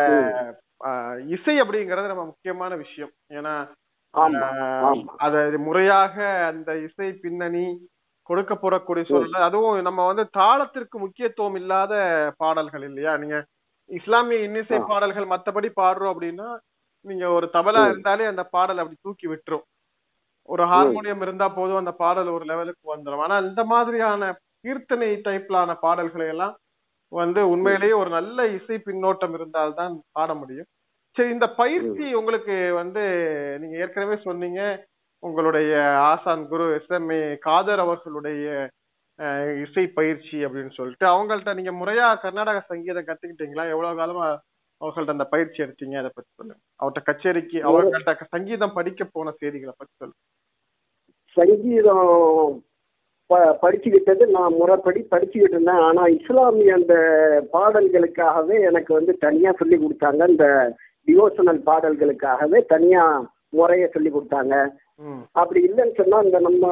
[1.27, 3.13] இசை அப்படிங்கறது நம்ம முக்கியமான விஷயம்.
[3.33, 3.53] ஏன்னா
[5.25, 6.15] அது முறையாக
[6.47, 7.65] அந்த இசை பின்னணி
[8.29, 11.93] கொடுக்கப்படக்கூடிய சூழல் அதுவும் நம்ம வந்து தாளத்திற்கு முக்கியத்துவம் இல்லாத
[12.37, 13.13] பாடல்கள் இல்லையா?
[13.17, 13.37] நீங்க
[13.89, 14.77] இஸ்லாமிய இன்னிசை.
[14.91, 16.47] பாடல்கள் மத்தபடி பாடுறோம் அப்படின்னா
[17.05, 17.81] நீங்க ஒரு தபலா.
[17.91, 19.65] இருந்தாலே அந்த பாடல் அப்படி தூக்கி விட்டுரும்.
[20.49, 24.29] ஒரு ஹார்மோனியம் இருந்தா போதும் அந்த பாடல் ஒரு லெவலுக்கு வந்துடும் ஆனா இந்த மாதிரியான
[24.65, 26.53] கீர்த்தனை டைப்லான பாடல்களை எல்லாம்
[27.11, 30.69] வந்து உண்மையிலேயே ஒரு நல்ல இசை பின்னோட்டம் இருந்தால்தான் பாட முடியும்.
[31.15, 33.03] சரி இந்த பயிற்சி உங்களுக்கு வந்து
[33.61, 34.61] நீங்க ஏற்கனவே சொன்னீங்க.
[35.19, 38.69] உங்களுடைய ஆசான் குரு எஸ்எம்ஏ காதர் அவர்களுடைய
[39.69, 43.69] இசை பயிற்சி அப்படின்னு சொல்லிட்டு அவங்கள்ட்ட நீங்க முறையா கர்நாடக சங்கீதம் கத்துக்கிட்டீங்களா?
[43.69, 44.41] எவ்வளவு காலமா
[44.85, 45.97] அவர்கள்ட்ட அந்த பயிற்சி எடுத்தீங்க?
[45.97, 46.61] அதை பத்தி சொல்லுங்க.
[46.83, 50.19] அவர்கிட்ட கச்சேரிக்கு அவர்கள்ட்ட சங்கீதம் படிக்க போன செய்திகளை பத்தி சொல்லுங்க.
[51.31, 52.63] சங்கீதம்
[53.25, 55.75] ப- படிச்சுக்கிட்டது நான் முறைப்படி படிச்சுக்கிட்டு இருந்தேன்.
[55.75, 56.93] ஆனா இஸ்லாமிய அந்த
[57.53, 60.29] பாடல்களுக்காகவே எனக்கு வந்து தனியா சொல்லி கொடுத்தாங்க.
[60.29, 60.75] இந்த
[61.05, 64.69] டிவோஷனல் பாடல்களுக்காகவே தனியா முறைய சொல்லி கொடுத்தாங்க.
[65.39, 66.65] அப்படி இல்லைன்னு சொன்னா இந்த நம்ம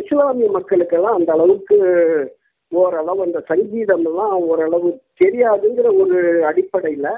[0.00, 1.78] இஸ்லாமிய மக்களுக்கெல்லாம் அந்த அளவுக்கு
[2.72, 4.90] ஓரளவு அந்த சங்கீதம் எல்லாம் ஓரளவு
[5.22, 6.18] தெரியாதுங்கிற ஒரு
[6.50, 7.08] அடிப்படையில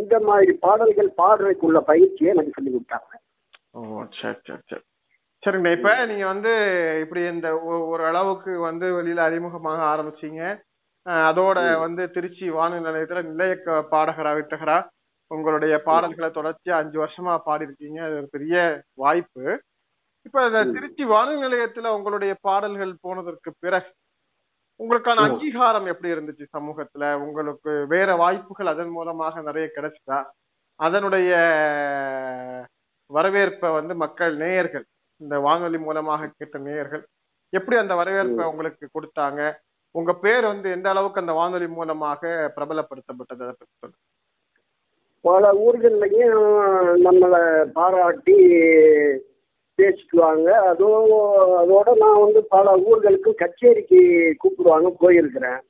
[0.00, 3.12] இந்த மாதிரி பாடல்கள் பாடுறதுக்குள்ள பயிற்சியை எனக்கு சொல்லி கொடுத்தாங்க.
[3.74, 4.38] ஓ சரி
[5.42, 6.52] சரி இப்ப நீங்க வந்து
[7.02, 7.48] இப்படி இந்த
[7.92, 10.42] ஒரு அளவுக்கு வந்து வெளியில அறிமுகமாக ஆரம்பிச்சீங்க.
[11.28, 13.54] அதோட வந்து திருச்சி வானொலி நிலையத்துல நிலைய
[13.92, 14.78] பாடகரா வித்தகரா
[15.34, 18.56] உங்களுடைய பாடல்களை தொடர்ச்சியா அஞ்சு வருஷமா பாடிருக்கீங்க அது ஒரு பெரிய
[18.94, 19.44] வாய்ப்பு.
[20.26, 23.90] இப்ப திருச்சி வானொலி நிலையத்துல உங்களுடைய பாடல்கள் போனதற்கு பிறகு
[24.80, 27.04] உங்களுக்கான அங்கீகாரம் எப்படி இருந்துச்சு சமூகத்துல?
[27.24, 30.18] உங்களுக்கு வேற வாய்ப்புகள் அதன் மூலமாக நிறைய கிடைச்சதா?
[30.80, 31.30] அதனுடைய
[33.10, 34.86] வரவேற்பை வந்து மக்கள் நேயர்கள்
[35.20, 37.02] இந்த வானொலி மூலமாக கேட்ட நேயர்கள்
[37.52, 39.40] எப்படி அந்த வரவேற்பை உங்களுக்கு கொடுத்தாங்க?
[39.94, 43.42] உங்க பேர் வந்து எந்த அளவுக்கு அந்த வானொலி மூலமாக பிரபலப்படுத்தப்பட்டது?
[43.46, 44.00] அதை பத்தி சொல்லுங்க.
[45.24, 46.38] பல ஊர்கள்லையும்
[47.04, 47.40] நம்மளை
[47.74, 48.36] பாராட்டி
[49.78, 50.88] பேசிக்குவாங்க அதோ
[51.60, 54.00] அதோட நான் வந்து பல ஊர்களுக்கு கச்சேரிக்கு
[54.40, 55.60] கூப்பிடுவாங்க போயிருக்கிறேன்.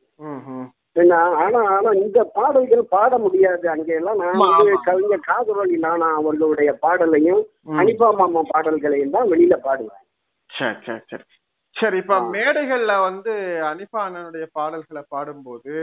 [0.96, 4.72] என்ன ஆனா ஆனா இந்த பாடல்கள் பாட முடியாது அங்கெல்லாம் நான் வந்து.
[4.86, 7.42] கவிஞர் காதலி நானா அவர்களுடைய பாடலையும்.
[7.80, 10.04] அனிபா மாமா பாடல்களையும் தான் வெளியில பாடுவேன்
[10.50, 11.24] சரி சரி சரி
[11.76, 12.14] சரி இப்ப.
[12.34, 13.32] மேடைகள்ல வந்து
[13.68, 15.74] அனிஃபா அண்ணனுடைய பாடல்களை பாடும்போது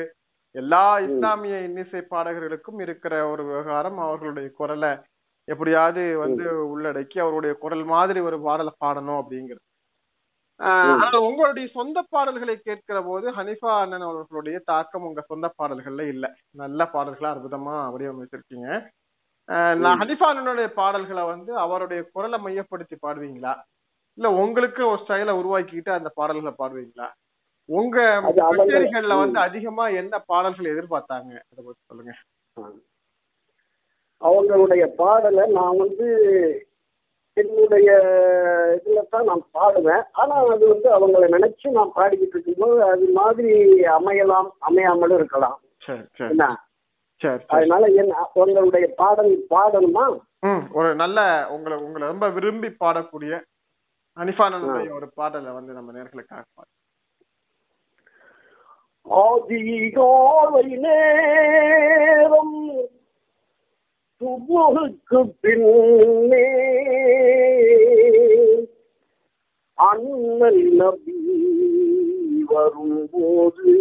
[0.58, 4.92] எல்லா இஸ்லாமிய இன்னிசை பாடகர்களுக்கும் இருக்கிற ஒரு விவகாரம் அவர்களுடைய குரலை
[5.48, 9.64] எப்படியாவது வந்து உள்ளடக்கி அவருடைய குரல் மாதிரி ஒரு பாடலை பாடணும் அப்படிங்கிறது.
[11.00, 16.26] ஆனா உங்களுடைய சொந்த பாடல்களை கேட்கிற போது ஹனிஃபா அண்ணன் அவர்களுடைய தாக்கம் உங்க சொந்த பாடல்கள்ல இல்ல.
[16.62, 18.70] நல்ல பாடல்களா அற்புதமா வடிவமைச்சிருக்கீங்க
[19.50, 23.54] ஆஹ் நான் ஹனிஃபா அண்ணனுடைய பாடல்களை வந்து அவருடைய குரலை மையப்படுத்தி பாடுவீங்களா?
[24.18, 27.08] இல்ல உங்களுக்கு ஒரு ஸ்டைல உருவாக்கிட்டு அந்த பாடல்களை பாடுவீங்களா?
[27.70, 29.16] உங்க கச்சேரிகள்ல.
[29.20, 31.34] வந்து அதிகமா என்ன பாடல்கள் எதிர்பார்த்தாங்க?
[31.50, 32.14] அதை பத்தி சொல்லுங்க.
[34.22, 36.08] அவங்களுடைய பாடலை நான் வந்து
[37.38, 37.90] என்னுடைய
[38.78, 40.04] இதுல தான் நான் பாடுவேன்.
[40.12, 43.52] ஆனா அது வந்து அவங்கள நினைச்சு நான் பாடிக்கிட்டு இருக்கும்போது அது மாதிரி
[43.98, 45.58] அமையலாம் அமையாமலும் இருக்கலாம்.
[45.86, 46.30] சரி சரி.
[46.30, 46.48] என்ன?
[47.48, 50.06] அதனால என்ன உங்களுடைய பாடல் பாடணுமா?
[50.72, 53.34] ஒரு நல்ல உங்களை உங்களை ரொம்ப விரும்பி பாடக்கூடிய
[54.18, 56.44] அனிஃபானனுடைய ஒரு பாடலை வந்து நம்ம நேர்களுக்காக
[59.08, 62.56] ஆதிகாலை நேரம்
[64.22, 66.46] சுபுகுக்கு பின்னே
[69.78, 71.18] அண்ணல் நபி
[72.50, 73.74] வரும்போது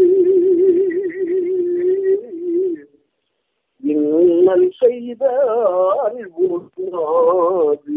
[3.83, 7.97] இன்னல் செய்தால் உருவாது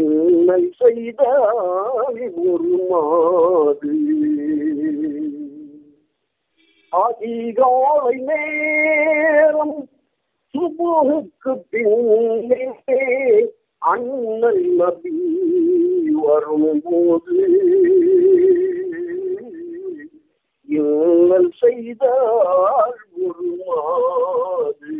[0.00, 3.92] என்னை செய்தால் ஒரு மாது
[6.92, 9.76] அதிகாலை நேரம்
[10.54, 12.64] சுபுகுக்கு பின்னே
[13.82, 15.14] அண்ணல் நபி
[16.20, 17.36] வரும்போது
[20.68, 24.98] எங்கள் செய்தால் ஒரு மாது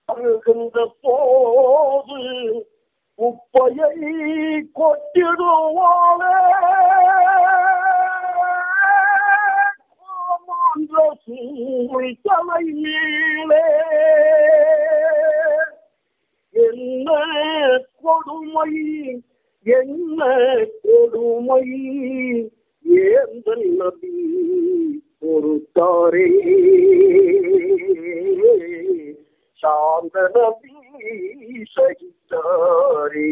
[0.06, 2.22] அருகின்ற போது
[3.18, 6.34] உப்பையை கொட்டிடுவாளே.
[10.90, 12.98] மான்ற சூழ் தலையிலே
[16.52, 17.14] என்ன
[18.02, 19.22] கொடுமை
[19.64, 20.26] என்ன
[20.82, 21.62] கொடுமை?
[22.96, 24.14] ஏந்தல் நபி
[25.22, 26.28] பொறுத்தாரே.
[29.54, 30.74] சாந்த நபி
[31.76, 33.30] சகித்தாரே.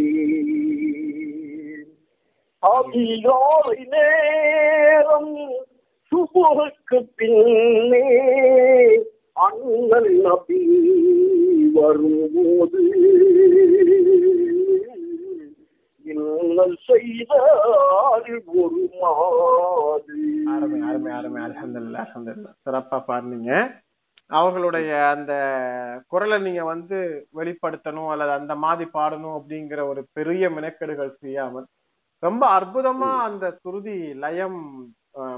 [2.60, 5.33] அதிகாலை நேரம்
[6.44, 8.02] சுபுகுக்கு பின்னே
[9.44, 10.60] அண்ணல் நபி
[11.76, 12.80] வரும்போது
[16.06, 20.16] இன்னல் செய்தால் ஒரு மாது
[20.54, 21.40] அருமை அருமை அருமை.
[21.44, 23.52] அலமதுல்லா அலமதுல்லா சிறப்பா பாடுனீங்க
[24.32, 25.34] அவர்களுடைய அந்த
[26.12, 26.98] குரலை நீங்க வந்து
[27.36, 31.68] வெளிப்படுத்தணும் அல்லது அந்த மாதிரி பாடணும் அப்படிங்கிற ஒரு பெரிய மெனக்கெடுகள் செய்யாமல்
[32.24, 34.60] ரொம்ப அற்புதமா அந்த சுருதி லயம்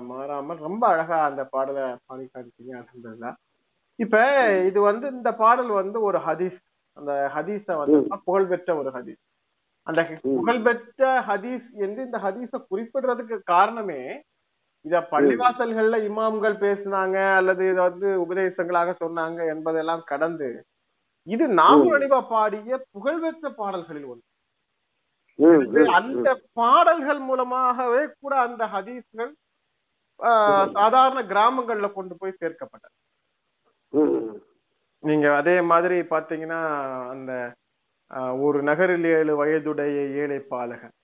[0.10, 3.32] மாறாமல் ரொம்ப அழகா அந்த பாடலை பாடி காமிச்சீங்க அலமதுல்லா
[4.00, 4.18] இப்ப
[4.70, 6.60] இது வந்து இந்த பாடல் வந்து ஒரு ஹதீஸ்.
[6.98, 9.22] அந்த ஹதீஸ வந்து புகழ்பெற்ற ஒரு ஹதீஸ்.
[9.88, 10.02] அந்த
[10.38, 14.02] புகழ்பெற்ற ஹதீஸ் என்று இந்த ஹதீஸ குறிப்பிடுறதுக்கு காரணமே
[14.86, 20.50] இத பள்ளிவாசல்கள்ல இமாம்கள் பேசினாங்க அல்லது இத வந்து உபதேசங்களாக சொன்னாங்க என்பதெல்லாம் கடந்து
[21.28, 24.26] இது நாமரடிவா பாடிய புகழ்பெற்ற பாடல்களில் ஒன்று.
[25.98, 26.28] அந்த
[26.60, 29.32] பாடல்கள் மூலமாகவே கூட அந்த ஹதீஸ்கள்
[30.78, 32.96] சாதாரண கிராமங்கள்ல கொண்டு போய் சேர்க்கப்பட்டது.
[35.04, 36.62] நீங்க அதே மாதிரி பாத்தீங்கன்னா
[37.14, 37.32] அந்த
[38.46, 40.96] ஒரு நகரில் ஏழு வயதுடைய ஏழை பாலகன்.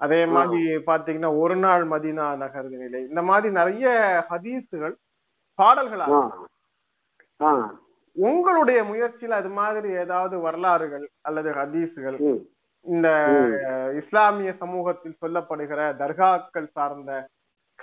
[0.00, 3.86] அதே மாதிரி பாத்தீங்கன்னா ஒரு நாள் மதீனா நகர்நிலை இந்த மாதிரி நிறைய
[4.30, 4.94] ஹதீஸுகள்
[5.58, 6.06] பாடல்களா
[8.16, 12.18] உங்களுடைய முயற்சியில அது மாதிரி ஏதாவது வரலாறுகள் அல்லது ஹதீஸுகள்
[12.86, 13.08] இந்த
[14.00, 17.12] இஸ்லாமிய சமூகத்தில் சொல்லப்படுகிற தர்காக்கள் சார்ந்த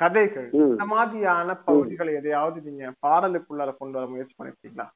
[0.01, 0.47] கதைகள்.
[0.61, 4.87] இந்த மாதிரியான பகுதிகளை எதையாவது நீங்க பாடலுக்குள்ளார கொண்டு வர முயற்சி பண்ணிருக்கீங்களா?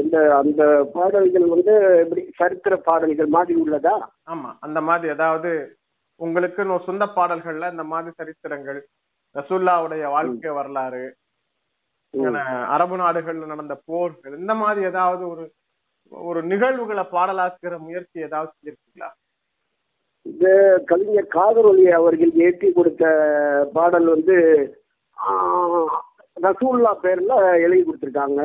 [0.00, 0.62] இந்த அந்த
[0.94, 3.94] பாடல்கள் வந்து எப்படி சரித்திர பாடல்கள் மாதிரி உள்ளதா?
[4.32, 5.50] ஆமா அந்த மாதிரி ஏதாவது
[6.20, 8.80] உங்களுக்குன்னு ஒரு சொந்த பாடல்கள்ல இந்த மாதிரி சரித்திரங்கள்
[9.36, 11.04] ரசூல்லாவுடைய வாழ்க்கை வரலாறு
[12.74, 15.44] அரபு நாடுகள்ல நடந்த போர்கள் இந்த மாதிரி ஏதாவது ஒரு
[16.12, 19.08] ஒரு நிகழ்வுகளை பாடலாக்குற முயற்சி ஏதாவது செஞ்சிருக்கீங்களா?
[20.26, 20.50] இது
[20.90, 23.04] கவிஞர் காதரொலி அவர்கள் ஏற்றி கொடுத்த
[23.76, 24.36] பாடல் வந்து
[26.46, 28.42] ரசூல்லா பேர்ல எழுதி கொடுத்துருக்காங்க.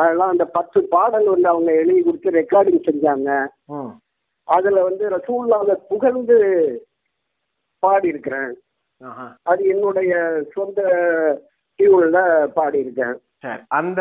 [0.00, 3.30] அதெல்லாம் அந்த பத்து பாடல் வந்து அவங்க எழுதி கொடுத்து ரெக்கார்டிங் செஞ்சாங்க.
[4.48, 6.38] அதுல வந்து ரசூல்லாவை புகழ்ந்து
[7.82, 8.52] பாடி இருக்கிறேன்.
[9.50, 10.12] அது என்னுடைய
[10.54, 10.80] சொந்த
[11.78, 12.18] டியூன்ல
[12.58, 13.16] பாடி இருக்கேன்
[13.78, 14.00] அந்த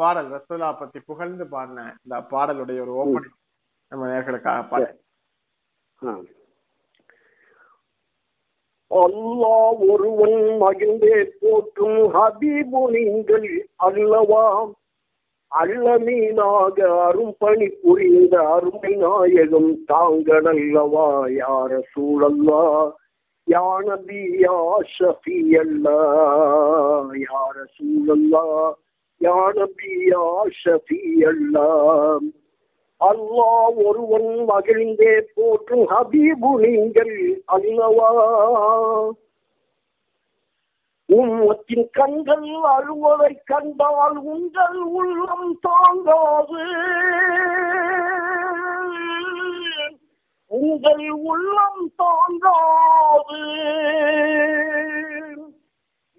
[0.00, 3.36] பாடல் ரசூலா பத்தி புகழ்ந்து பாடின இந்த பாடலுடைய ஒரு ஓப்பனிங்
[3.92, 4.86] நம்ம நேர்களுக்காக பாடு
[8.90, 9.56] அல்லா
[9.88, 14.72] ஒருவன் மகிழ்ந்தே போற்றும் ஹபீபு நீங்கள் அல்லவா?
[15.52, 16.76] அல்லமீனாக
[17.08, 21.26] அரும்பணி புரிந்த அருமை நாயகம் தாங்கள் அல்லவா?
[21.28, 22.92] யார சூழல்லா
[23.48, 24.58] யானபி யா
[24.98, 25.98] ஷஃபி அல்லா
[27.14, 28.74] யார சூழல்லா
[29.20, 30.26] யானபி யா
[30.64, 31.68] ஷஃபி அல்லா.
[33.08, 33.50] அல்லா
[33.84, 38.10] ஒருவன் மகிழ்ந்தே போற்றும் ஹபீபு நீங்கள் அல்லவா?
[41.08, 46.62] உம்மத்தின் கண்கள் அழுவதை கண்டால் உங்கள் உள்ளம் தாங்காது.
[50.50, 53.40] உங்கள் உள்ளம் தாங்காது.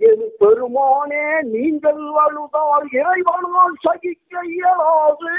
[0.01, 5.33] என் பெருமானே நீங்கள் அழுதால் இறைவனால் சகிக்க இயலாது.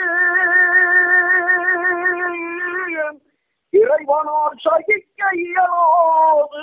[3.75, 6.63] இறைவனால் சகிக்க இயலாது.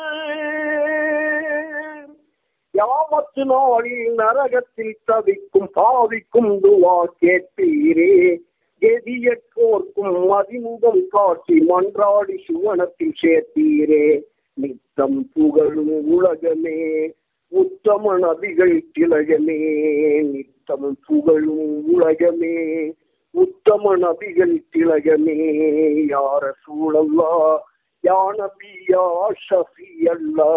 [2.73, 8.37] யாமத்து நாளில் நரகத்தில் தவிக்கும் பாவிக்கும் துவா கேட்பீரே.
[8.81, 14.21] கெதியற்கோர்க்கும் மதிமுகம் காட்டி மன்றாடி சுவனத்தில் சேர்த்தீரே.
[14.53, 17.11] நித்தம் புகழும் உலகமே
[17.47, 19.59] உத்தம நபிகள் திலகமே.
[20.21, 22.93] நித்தம் புகழும் உலகமே
[23.35, 25.37] உத்தம நபிகள் திலகமே
[26.07, 27.31] யார சூழல்லா?
[28.03, 29.05] யா நபி யா
[29.45, 30.49] ஷஃபி அல்லா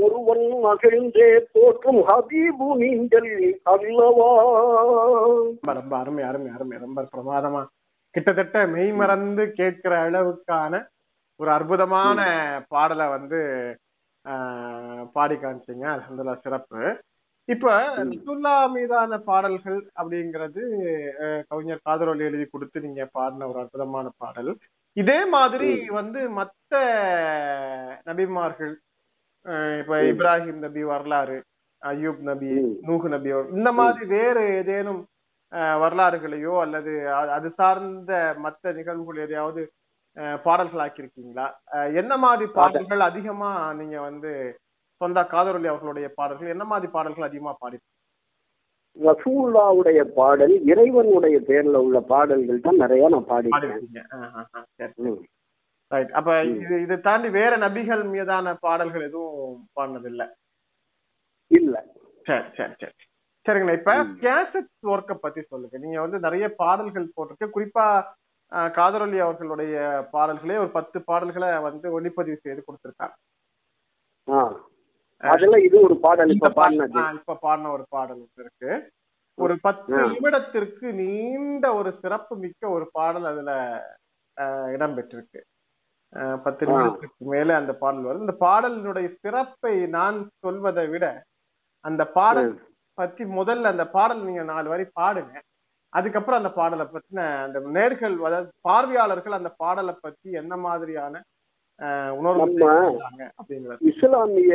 [0.00, 3.28] ஒருவன் மகிழ்ந்தே போற்றும் ஹபீபு நீங்கள்
[3.64, 4.30] அல்லவா?
[5.44, 6.76] ரொம்ப ரொம்ப அருமை அருமை அருமை.
[6.78, 7.62] ரொம்ப பிரமாதமா.
[8.14, 10.72] கிட்டத்தட்ட மெய் மறந்து கேட்கிற அளவுக்கான
[11.40, 12.18] ஒரு அற்புதமான
[12.68, 13.40] பாடலை வந்து
[14.26, 15.84] ஆஹ், பாடி காமிச்சீங்க.
[15.94, 16.78] அல்ஹம்துலில்லாஹ் சிறப்பு.
[17.48, 20.62] இப்ப ரசூல்லா மீதான பாடல்கள் அப்படிங்கிறது
[21.50, 24.50] கவிஞர் காதரோலி எழுதி கொடுத்து நீங்க பாடின ஒரு அற்புதமான பாடல்.
[24.96, 26.72] இதே மாதிரி வந்து மத்த
[28.06, 28.74] நபிமார்கள்
[29.80, 31.36] இப்ப இப்ராஹிம் நபி வரலாறு
[31.82, 32.50] அய்யூப் நபி.
[32.86, 35.02] நூஹ் நபி இந்த மாதிரி வேறு ஏதேனும்
[35.82, 36.92] வரலாறுகளையோ அல்லது
[37.34, 38.12] அது சார்ந்த
[38.44, 39.62] மத்த நிகழ்வுகள் எதையாவது
[40.16, 41.44] அஹ், பாடல்களாக்கியிருக்கீங்களா?
[41.74, 44.32] அஹ், என்ன மாதிரி பாடல்கள் அதிகமா நீங்க வந்து
[45.00, 47.78] சொந்த காதொலி அவர்களுடைய பாடல்கள் என்ன மாதிரி பாடல்கள் அதிகமா பாடி
[48.96, 53.24] ரசூல்லாவுடைய பாடல் இறைவனுடைய பேர்ல உள்ள பாடல்கள் தான் நிறைய நான்
[55.06, 55.22] ம்.
[55.90, 59.40] ரைட் அப்ப இது இதை தாண்டி வேற நபிகள் மீதான பாடல்கள் எதுவும்
[59.76, 60.26] பாடினதில்லை?
[61.50, 61.74] இல்ல.
[62.26, 62.94] சரி சரி சரி.
[63.46, 65.76] சரிங்கண்ணா இப்ப கேசட் ஒர்க்கை பத்தி சொல்லுங்க.
[65.78, 67.54] நீங்க வந்து நிறைய பாடல்கள் போட்டிருக்கு.
[67.54, 67.86] குறிப்பா
[68.74, 69.74] காதரொலி அவர்களுடைய
[70.12, 73.16] பாடல்களே ஒரு பத்து பாடல்களை வந்து ஒளிப்பதிவு செய்து கொடுத்திருக்காங்க.
[75.24, 75.30] ஆ.
[75.32, 76.48] அதுல இது ஒரு பாடல் இப்ப
[77.00, 78.70] ஆ, இப்ப பாடின ஒரு பாடல் இருக்கு
[79.38, 79.92] ஒரு பத்து.
[80.08, 83.52] நிமிடத்திற்கு நீண்ட ஒரு சிறப்பு மிக்க ஒரு பாடல் அதுல
[84.74, 85.40] இடம்பெற்றிருக்கு
[86.44, 86.62] பத்து.
[86.68, 91.06] நிமிடத்துக்கு மேல அந்த பாடல் வரும் இந்த பாடலினுடைய சிறப்பை நான் சொல்வதை விட
[91.84, 92.52] அந்த பாடல்.
[92.98, 95.34] பத்தி முதல்ல அந்த பாடல் நீங்க நாலு வரி பாடுங்க
[95.92, 101.22] அதுக்கப்புறம் அந்த பாடலை பத்தின அந்த நேர்கள் அதாவது பார்வையாளர்கள் அந்த பாடலை பத்தி என்ன மாதிரியான
[103.80, 104.54] இஸ்லாமிய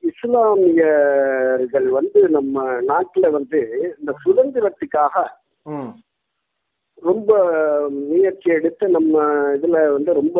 [0.00, 3.60] இஸ்லாமியர்கள் வந்து நம்ம நாட்டுல வந்து
[3.98, 5.24] இந்த சுதந்திரத்துக்காக
[7.02, 7.30] ரொம்ப
[7.90, 9.22] முயற்சி எடுத்து நம்ம
[9.54, 10.38] இதுல வந்து ரொம்ப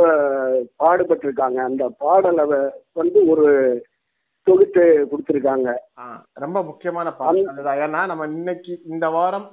[0.77, 2.45] பாடுபட்டு இருக்காங்க அந்த பாடலை
[2.93, 3.47] வந்து ஒரு
[4.43, 5.75] தொகுத்து கொடுத்துருக்காங்க.
[6.33, 7.47] ரொம்ப முக்கியமான பாடல்.
[7.87, 9.47] ஏன்னா நம்ம இன்னைக்கு இந்த வாரம்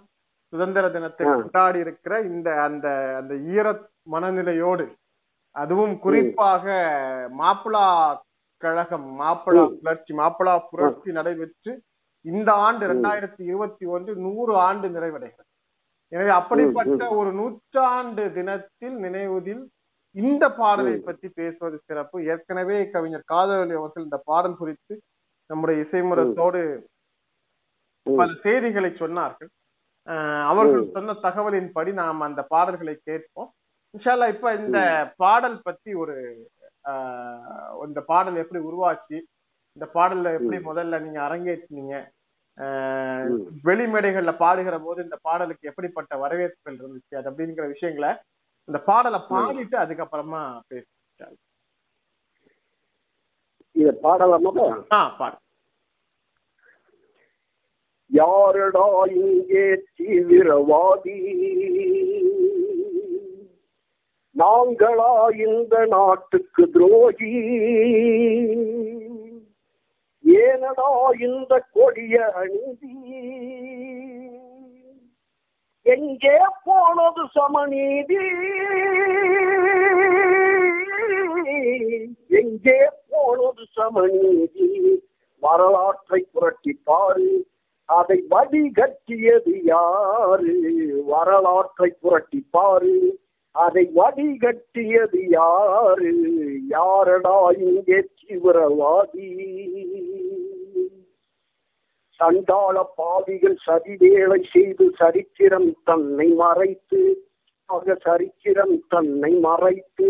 [0.54, 1.26] சுதந்திர தினத்தை.
[1.28, 3.68] கொண்டாடி இருக்கிற இந்த அந்த அந்த ஈர
[4.04, 4.86] மனநிலையோடு
[5.56, 6.66] அதுவும் குறிப்பாக
[7.40, 7.86] மாப்பிளா
[8.64, 9.64] கழகம் மாப்பிளா.
[9.82, 11.72] புரட்சி மாப்பிளா புரட்சி நடைபெற்று
[12.26, 15.50] இந்த ஆண்டு இரண்டாயிரத்தி இருபத்தி ஒன்று நூறு ஆண்டு நிறைவடைகிறது.
[16.12, 19.64] எனவே அப்படிப்பட்ட ஒரு நூற்றாண்டு தினத்தில் நினைவுதில்
[20.16, 20.96] இந்த பாடலை.
[20.98, 22.18] பற்றி பேசுவது சிறப்பு.
[22.26, 24.94] ஏற்கனவே கவிஞர் காதலி அவர்கள் இந்த பாடல் குறித்து
[25.50, 26.62] நம்முடைய இசைமுரத்தோடு
[28.06, 28.18] ம்.
[28.20, 29.50] பல செய்திகளை சொன்னார்கள்.
[30.52, 30.86] அவர்கள்.
[30.92, 33.52] சொன்ன தகவலின்படி நாம் அந்த பாடல்களை கேட்போம்.
[33.94, 34.80] இன்ஷால்லா இப்ப இந்த
[35.20, 36.16] பாடல் பத்தி ஒரு
[37.86, 39.18] இந்த பாடல் எப்படி உருவாச்சு
[39.78, 40.58] இந்த பாடல்ல எப்படி.
[40.66, 41.96] முதல்ல நீங்க அரங்கேற்றினீங்க.
[43.66, 48.12] வெளிமேடைகள்ல பாடுகிற போது இந்த பாடலுக்கு எப்படிப்பட்ட வரவேற்புகள் இருந்துச்சு அது அப்படிங்கிற விஷயங்களை
[48.68, 51.38] இந்த பாடலை பாடிட்டு அதுக்கப்புறமா பேசுவோம்
[53.76, 54.52] இத பாடலாமா
[54.94, 55.38] ஆ பாடு.
[58.12, 58.86] யாரடா
[59.20, 59.66] இங்கே
[59.98, 61.16] தீவிரவாதி?
[64.40, 67.34] நாங்களா இந்த நாட்டுக்கு துரோகி.
[70.34, 72.96] ஏனடா இந்த கொடிய அணிதி
[75.84, 78.22] எங்கே போனது சமநீதி?
[82.28, 85.00] எங்கே போனது சமநீதி?
[85.40, 87.46] வரலாற்றை புரட்டி பாரு.
[87.86, 91.04] அதை வடிகட்டியது யாரு?
[91.06, 93.20] வரலாற்றை புரட்டி பாரு.
[93.56, 96.12] அதை வடிகட்டியது யாரு?
[96.68, 99.30] யாரடா இங்கே தீவிரவாதி?
[102.20, 107.02] சண்டாள பாவிகள் சதிவேளை செய்து சரித்திரம் தன்னை மறைத்து
[107.70, 110.08] ஆக சரித்திரம் தன்னை மறைத்து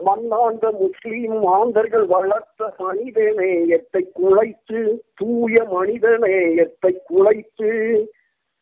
[0.00, 4.80] மண்ணாண்ட முஸ்லீம் மாந்தர்கள் வளர்த்த மனித நேயத்தை குலைத்து
[5.14, 7.70] தூய மனிதனே நேயத்தை குலைத்து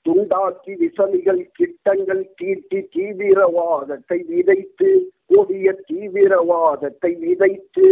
[0.06, 4.90] துண்டாக்கி விசலிகள் கிட்டங்கள் தீட்டி தீவிரவாதத்தை விதைத்து
[5.26, 7.88] கொடிய தீவிரவாதத்தை விதைத்து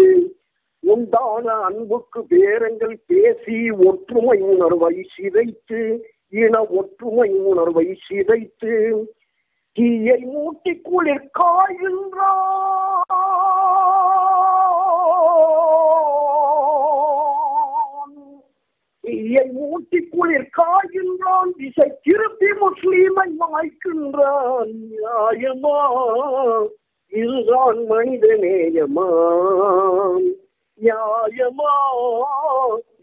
[0.84, 5.82] உண்டான அன்புக்கு பேரங்கள் பேசி ஒற்றுமை உணர்வை சிதைத்து
[6.36, 8.74] இன ஒற்றுமை உணர்வை சிதைத்து
[9.76, 13.23] தீயை மூட்டி குளிர் காய்கின்றான்
[19.04, 24.72] தீயை மூட்டி குளிர் காய்கின்றான் திசை திருப்பி முஸ்லீமை மாய்க்கின்றான்.
[24.90, 25.78] நியாயமா?
[27.08, 29.08] இதுதான் மனித நேயமா?
[30.82, 31.72] நியாயமா?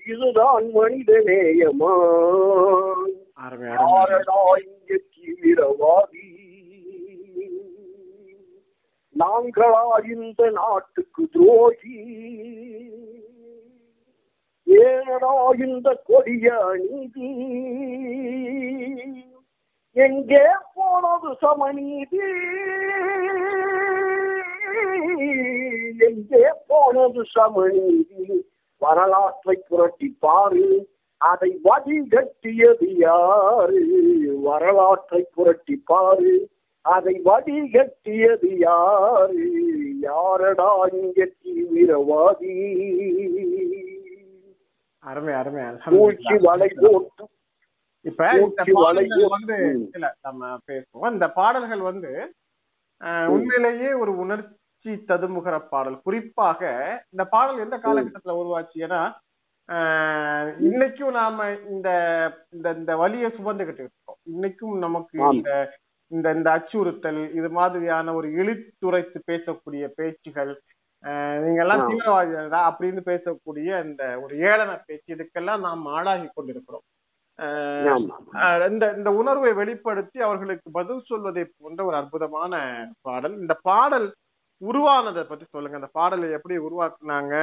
[0.08, 2.10] இதுதான் மனித நேயமா?
[4.88, 6.30] தீவிரவாதி?
[9.20, 12.00] நாங்களா இந்த நாட்டுக்கு துரோகி.
[14.80, 17.30] ஏனடா இந்த கொடிய நீதி
[19.96, 22.20] எங்கே போனது சமநீதி?
[26.00, 28.44] எங்கே போனது சமநீதி?
[28.78, 33.82] வரலாற்றை புரட்டி பாரு அதை வடிகட்டியது யாரு?
[34.42, 36.50] வரலாற்றை புரட்டி பாரு
[36.82, 39.44] அதை வடிகட்டியது யாரு?
[40.00, 42.56] யாரடா இங்க தீவிரவாதி?
[45.04, 45.64] அருமை அருமை.
[48.06, 49.58] இப்ப இந்த பாடல்கள் வந்து.
[49.94, 51.12] இல்ல நம்ம பேசுவோம்.
[51.12, 52.12] இந்த பாடல்கள் வந்து
[53.36, 56.02] உண்மையிலேயே ஒரு உணர்ச்சி ததுமுகிற பாடல்.
[56.02, 56.62] குறிப்பாக
[57.12, 58.78] இந்த பாடல் எந்த காலகட்டத்துல உருவாச்சு?
[58.88, 59.02] ஏன்னா
[60.68, 61.38] இன்னைக்கும் நாம
[61.70, 61.90] இந்த
[62.56, 64.20] இந்த இந்த வலியை சுமந்துகிட்டு இருக்கோம்.
[64.34, 65.18] இன்னைக்கும் நமக்கு.
[65.34, 65.52] இந்த
[66.12, 70.52] இந்த இந்த அச்சுறுத்தல் இது மாதிரியான ஒரு இழித்துரைத்து பேசக்கூடிய பேச்சுகள்
[71.44, 71.84] நீங்க எல்லாம்.
[71.90, 76.86] தீவிரவாதிகளா அப்படின்னு பேசக்கூடிய இந்த ஒரு ஏளன பேச்சு இதுக்கெல்லாம் நாம் ஆளாகி கொண்டிருக்கிறோம்.
[78.72, 82.54] இந்த இந்த உணர்வை வெளிப்படுத்தி அவர்களுக்கு பதில் சொல்வதை போன்ற ஒரு அற்புதமான
[83.08, 83.36] பாடல்.
[83.44, 84.08] இந்த பாடல்
[84.62, 85.80] உருவானதை பத்தி சொல்லுங்க.
[85.82, 87.36] அந்த பாடலை எப்படி உருவாக்குனாங்க?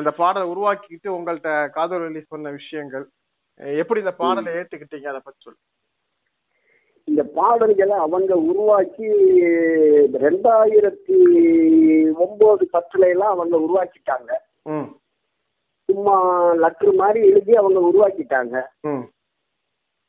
[0.00, 3.04] இந்த பாடலை உருவாக்கிட்டு உங்கள்ட்ட காதொலி சொன்ன விஷயங்கள்
[3.82, 5.08] எப்படி இந்த பாடலை ஏத்துக்கிட்டீங்க?
[5.12, 5.64] அதை பத்தி சொல்லுங்க.
[7.10, 9.08] இந்த பாடல்களை அவங்க உருவாக்கி
[10.24, 11.16] ரெண்டாயிரத்தி
[12.14, 14.30] ஒன்பது பத்துல எல்லாம் அவங்க உருவாக்கிட்டாங்க.
[14.62, 14.88] ம்.
[15.84, 16.16] சும்மா
[16.54, 18.62] லட்ரு மாதிரி எழுதி அவங்க உருவாக்கிட்டாங்க.
[18.80, 19.04] ம்.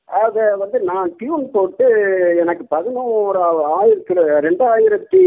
[0.05, 1.85] அத வந்து நான் டியூன் போட்டு
[2.39, 4.13] எனக்கு பதினோராவது ஆயிரத்தி
[4.47, 5.21] ரெண்டாயிரத்தி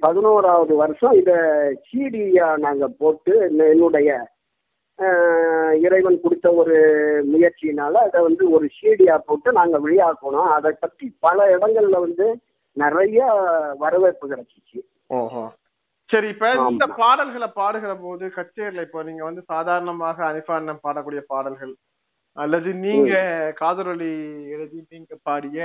[0.00, 1.32] பதினோராவது வருஷம் இத
[1.92, 4.28] சிடியா நாங்க போட்டு என்ன- என்னுடைய
[5.78, 6.76] இறைவன் கொடுத்த ஒரு
[7.32, 10.50] முயற்சியினால அதை வந்து ஒரு சிடியா போட்டு நாங்க வெளியாக்கணும்.
[10.56, 12.26] அதை பத்தி பல இடங்கள்ல வந்து
[12.76, 13.20] நிறைய
[13.78, 14.78] வரவேற்பு கிடைச்சிச்சு.
[15.10, 15.42] ஓஹோ.
[16.10, 16.86] சரி இப்ப இந்த.
[16.98, 21.72] பாடல்களை பாடுகிற போது கச்சேரியில இப்போ நீங்க வந்து சாதாரணமாக அனிஃபாண்ணம் பாடக்கூடிய பாடல்கள்
[22.36, 23.12] அல்லது நீங்க
[23.58, 24.12] காதலொலி
[24.54, 25.58] எழுதி நீங்க பாடிய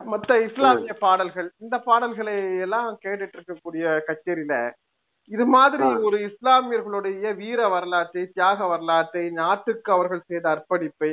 [0.00, 4.54] மத்த இஸ்லாமிய பாடல்கள் இந்த பாடல்களை எல்லாம் கேட்டுட்டு இருக்கக்கூடிய கச்சேரியில
[5.30, 5.86] இது மாதிரி.
[6.06, 11.10] ஒரு இஸ்லாமியர்களுடைய வீர வரலாற்றை தியாக வரலாற்றை நாட்டுக்கு அவர்கள் செய்த அர்ப்பணிப்பை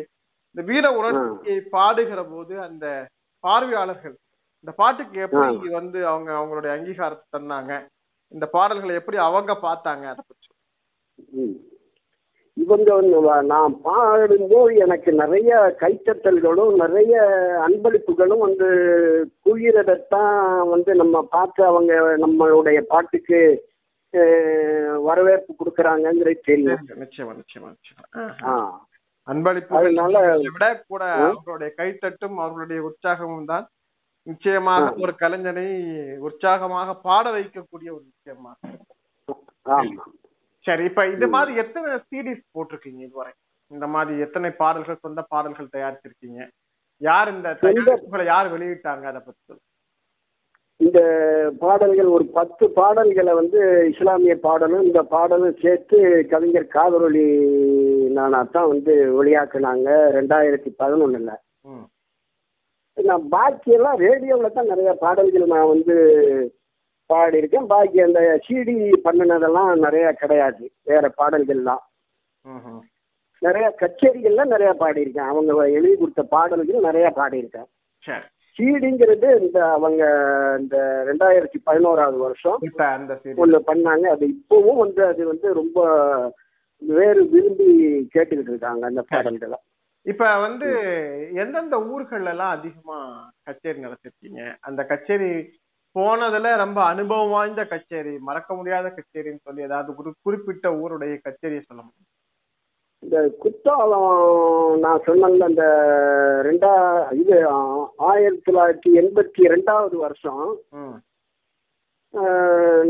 [0.55, 2.85] இந்த வீர உணர்ச்சியை பாடுகிற போது அந்த
[3.43, 4.15] பார்வையாளர்கள்
[4.65, 5.43] இந்த பாட்டுக்கு எப்படி
[5.73, 7.73] வந்து அவங்க அவங்களுடைய அங்கீகாரத்தை தந்தாங்க
[8.31, 10.47] இந்த பாடல்களை எப்படி அவங்க பார்த்தாங்க அதை பற்றி.
[12.57, 13.17] இவங்க வந்து
[13.49, 15.51] நான் பாடும்போது எனக்கு நிறைய
[15.81, 17.13] கைத்தட்டல்களும் நிறைய
[17.65, 18.67] அன்பளிப்புகளும் வந்து
[19.45, 20.33] குளிரதான்
[20.69, 21.91] வந்து நம்ம பார்த்து அவங்க
[22.23, 23.39] நம்மளுடைய பாட்டுக்கு
[25.07, 26.81] வரவேற்பு கொடுக்கறாங்கங்கிறது தெரியும்.
[27.01, 28.55] நிச்சயமா நிச்சயமா நிச்சயமா
[29.27, 29.81] அன்பளிப்பு
[30.55, 33.65] விட கூட அவர்களுடைய கைத்தட்டும் அவர்களுடைய உற்சாகமும் தான்
[34.27, 35.67] நிச்சயமாக ஒரு கலைஞனை
[36.27, 38.51] உற்சாகமாக பாட வைக்கக்கூடிய ஒரு விஷயமா
[40.65, 43.31] சரி இப்ப இது மாதிரி எத்தனை சீடிஸ் போட்டிருக்கீங்க இதுவரை?
[43.71, 46.39] இந்த மாதிரி எத்தனை பாடல்கள் சொந்த பாடல்கள் தயாரிச்சிருக்கீங்க?
[47.01, 49.53] யார் இந்த தயாரிப்புகளை யார் வெளியிட்டாங்க அதை பத்தி.
[50.81, 50.99] இந்த
[51.59, 53.59] பாடல்கள் ஒரு பத்து பாடல்களை வந்து
[53.89, 57.25] இஸ்லாமிய பாடலும் இந்த பாடலும் சேர்த்து கவிஞர் காதரொலி
[58.09, 61.31] நானா தான் வந்து வெளியாக்குனாங்க ரெண்டாயிரத்தி பதினொன்னுல.
[61.63, 61.85] ம்.
[62.97, 65.95] நான் பாக்கியெல்லாம் ரேடியோவில் தான் நிறைய பாடல்கள் நான் வந்து
[67.09, 67.65] பாடியிருக்கேன்.
[67.65, 70.71] பாக்கி அந்த சிடி பண்ணினதெல்லாம் நிறைய கிடையாது.
[70.83, 71.83] வேற பாடல்கள்லாம்.
[73.41, 75.27] நிறைய கச்சேரிகள்ல நிறைய பாடியிருக்கேன்.
[75.27, 77.69] அவங்க எழுதி கொடுத்த பாடல்கள் நிறைய பாடியிருக்கேன்.
[78.61, 80.03] சிடிங்கிறது இந்த அவங்க
[80.59, 83.35] இந்த ரெண்டாயிரத்தி பதினோராவது வருஷம் இப்ப அந்த சீடி.
[83.35, 84.05] ஒன்று பண்ணாங்க.
[84.07, 85.79] அது இப்பவும் வந்து அது வந்து ரொம்ப
[86.77, 87.67] வேறு விரும்பி
[88.13, 89.57] கேட்டுக்கிட்டு இருக்காங்க அந்த பாடல்களை.
[90.05, 90.67] இப்ப வந்து
[91.33, 92.97] எந்தெந்த ஊர்கள்ல எல்லாம் அதிகமா
[93.43, 95.59] கச்சேரி நடத்திருக்கீங்க அந்த கச்சேரி
[95.95, 101.81] போனதுல ரொம்ப அனுபவம் வாய்ந்த கச்சேரி மறக்க முடியாத கச்சேரின்னு சொல்லி ஏதாவது ஒரு குறிப்பிட்ட ஊருடைய கச்சேரியை சொல்ல
[101.81, 102.11] முடியும்?
[103.03, 104.11] இந்த குத்தாலம்
[104.83, 105.63] நான் சொன்னேன்ல அந்த
[106.47, 106.73] ரெண்டா
[107.21, 107.37] இது
[108.09, 110.43] ஆயிரத்தி தொள்ளாயிரத்தி எண்பத்தி ரெண்டாவது வருஷம்.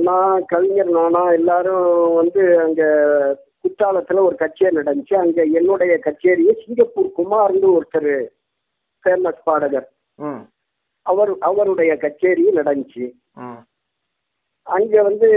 [0.08, 1.88] நான் கவிஞர் நானா எல்லாரும்
[2.20, 2.84] வந்து அங்க
[3.64, 5.16] குத்தாலத்துல ஒரு கச்சேரி நடந்துச்சு.
[5.24, 8.14] அங்க என்னுடைய கச்சேரியை சிங்கப்பூர் குமார்னு ஒருத்தர்
[9.04, 9.90] ஃபேமஸ் பாடகர்.
[10.20, 10.42] ம்
[11.06, 13.06] அவர் அவருடைய கச்சேரி நடந்துச்சு.
[13.44, 13.62] ம்
[14.68, 15.30] அங்க வந்து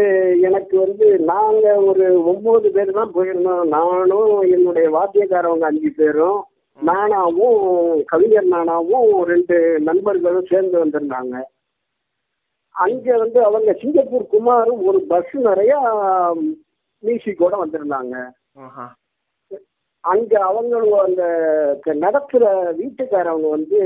[0.48, 3.64] எனக்கு வந்து நாங்க ஒரு ஒன்பது பேர் தான் போயிருந்தோம்.
[3.76, 6.40] நானும் என்னுடைய வாத்தியக்காரவங்க அஞ்சு பேரும்
[6.78, 7.60] நானாவும்
[8.12, 9.56] கவிஞர் நானாவும் ரெண்டு
[9.88, 11.34] நண்பர்களும் சேர்ந்து வந்திருந்தாங்க.
[12.74, 15.74] அங்க வந்து அவங்க சிங்கப்பூர் குமாரும் ஒரு பஸ் நிறைய
[17.02, 18.14] மியூசிக்கோட வந்திருந்தாங்க.
[20.04, 20.74] அங்க அவங்க
[21.06, 21.22] அந்த
[22.04, 22.44] நடத்துற
[22.80, 23.80] வீட்டுக்காரவங்க வந்து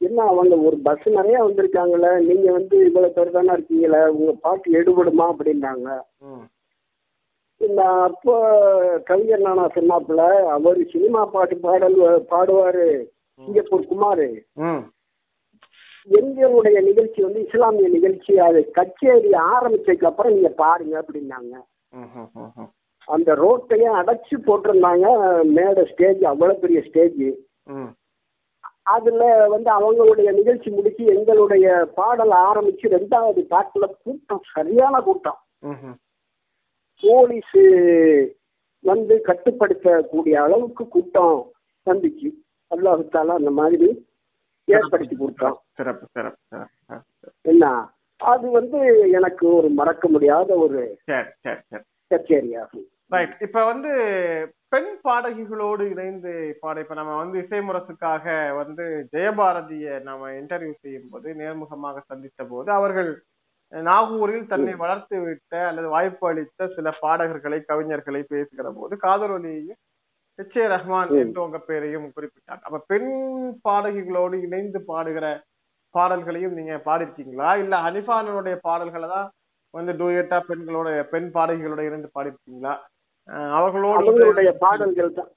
[0.00, 5.26] என்ன அவங்க ஒரு பஸ் நிறைய வந்திருக்காங்களே நீங்க வந்து இவ்வளவு பேர் தானே இருக்கீங்களே உங்க பாட்டு எடுபடுமா
[5.32, 5.88] அப்படின்னாங்க.
[7.60, 8.34] நான் அப்போ
[9.06, 10.22] கவிஞர் நானா சொன்னாப்புல
[10.54, 11.96] அவர் சினிமா பாட்டு பாடல்
[12.30, 12.86] பாடுவாரு
[13.40, 14.26] சிங்கப்பூர் குமார்.
[14.64, 14.82] ம்.
[16.08, 21.54] எங்களுடைய நிகழ்ச்சி வந்து இஸ்லாமிய நிகழ்ச்சி அது கச்சேரி ஆரம்பிச்சதுக்கு அப்புறம் நீங்க பாருங்க அப்படின்னாங்க.
[23.08, 25.06] அந்த ரோட்டையே அடைச்சு போட்டிருந்தாங்க
[25.56, 27.20] மேடை ஸ்டேஜ் அவ்வளவு பெரிய ஸ்டேஜ்
[28.94, 29.22] அதுல
[29.52, 35.38] வந்து அவங்களுடைய நிகழ்ச்சி முடிச்சு எங்களுடைய பாடல் ஆரம்பிச்சு ரெண்டாவது பாட்டுல கூட்டம் சரியான கூட்டம்.
[37.02, 37.56] போலீஸ்
[38.84, 41.38] வந்து கட்டுப்படுத்தக்கூடிய அளவுக்கு கூட்டம்
[41.86, 42.28] வந்துச்சு
[42.70, 43.88] அல்லாஹுத்தாலா அந்த மாதிரி
[44.68, 45.58] ஏற்படுத்தி கொடுத்தான்.
[47.52, 47.64] என்ன?
[48.20, 48.78] அது வந்து
[49.12, 51.84] எனக்கு ஒரு மறக்க முடியாத ஒரு சரி சரி சரி.
[52.10, 52.86] கச்சேரியாகும்.
[53.12, 53.90] ரைட் இப்ப வந்து
[54.72, 56.32] பெண் பாடகிகளோடு இணைந்து
[56.62, 58.24] பாட இப்ப நம்ம வந்து இசைமுரசுக்காக
[58.58, 63.10] வந்து ஜெயபாரதிய நாம இன்டர்வியூ செய்யும் போது நேர்முகமாக சந்தித்த போது அவர்கள்
[63.72, 69.80] நாகூரில் தன்னை வளர்த்து விட்ட அல்லது வாய்ப்பு அளித்த சில பாடகர்களை கவிஞர்களை பேசுகிற போது காதலொலியையும்
[70.38, 71.18] எச் ஏ ரஹ்மான் ம்.
[71.20, 73.10] என்ற உங்க பேரையும் குறிப்பிட்டாங்க அப்ப பெண்
[73.64, 75.26] பாடகிகளோடு இணைந்து பாடுகிற
[75.94, 79.28] பாடல்களையும் நீங்க பாடிருக்கீங்களா இல்ல ஹனிஃபானுடைய பாடல்களை தான்
[79.74, 82.74] வந்து டூயட்டா பெண்களோட பெண் பாடகிகளோட இருந்து பாடிருக்கீங்களா
[83.28, 85.30] அஹ் அவர்களோடு அவங்களுடைய பாடல்கள் தான்.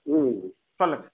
[0.80, 1.06] சொல்லுங்க.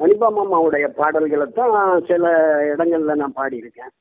[0.00, 1.76] அனிபாமாவுடைய பாடல்களை தான்
[2.10, 2.26] சில
[2.72, 3.92] இடங்கள்ல நான் பாடியிருக்கேன்.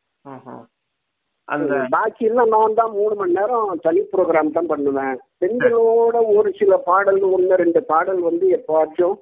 [1.47, 5.15] அந்த பாக்கி எல்லாம் நான் தான் மூணு மணி நேரம் தனி ப்ரோக்ராம் தான் பண்ணுவேன்.
[5.41, 9.15] பெண்களோட ஒரு சில பாடல் ஒன்று ரெண்டு பாடல் வந்து எப்போச்சும்.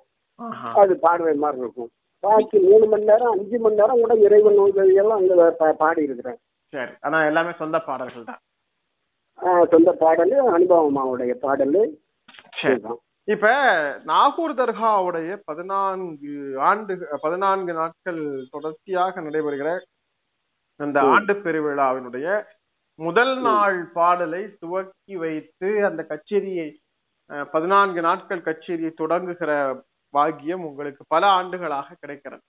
[0.81, 1.91] அது பாடுற மாதிரி இருக்கும்.
[2.23, 4.59] பாக்கி மூணு மணி நேரம் அஞ்சு மணி நேரம் கூட இறைவன்
[5.03, 6.39] எல்லாம் அங்க பாடி இருக்கிறேன்
[6.73, 6.93] சரி.
[7.05, 8.41] ஆனா எல்லாமே சொந்த பாடல்கள் தான்.
[9.73, 11.79] சொந்த பாடல் அனுபவமாவுடைய பாடல்.
[13.27, 13.47] இப்ப
[14.03, 19.69] நாகூர் தர்காவுடைய பதினான்கு ஆண்டு பதினான்கு நாட்கள் தொடர்ச்சியாக நடைபெறுகிற
[20.79, 20.97] அந்த.
[21.13, 22.27] ஆண்டு பெருவிழாவினுடைய
[22.99, 26.67] முதல் நாள் பாடலை துவக்கி வைத்து அந்த கச்சேரியை
[27.51, 29.51] பதினான்கு நாட்கள் கச்சேரியை தொடங்குகிற
[30.13, 32.43] பாக்கியம் உங்களுக்கு பல ஆண்டுகளாக கிடைக்கிறது.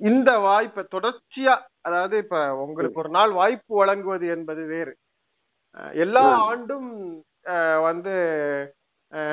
[0.00, 4.92] இந்த வாய்ப்பை தொடர்ச்சியா அதாவது இப்ப உங்களுக்கு ஒரு நாள் வாய்ப்பு வழங்குவது என்பது வேறு.
[6.04, 6.24] எல்லா.
[6.48, 6.90] ஆண்டும்
[7.86, 8.12] வந்து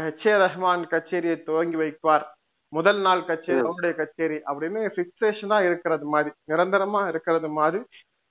[0.06, 2.26] ஹெச் ஏ ரஹ்மான் கச்சேரியை துவங்கி வைப்பார்.
[2.74, 3.62] முதல் நாள் கச்சேரி.
[3.68, 7.82] அவருடைய கச்சேரி அப்படின்னு பிக்சேஷனா இருக்கிறது மாதிரி நிரந்தரமா இருக்கிறது மாதிரி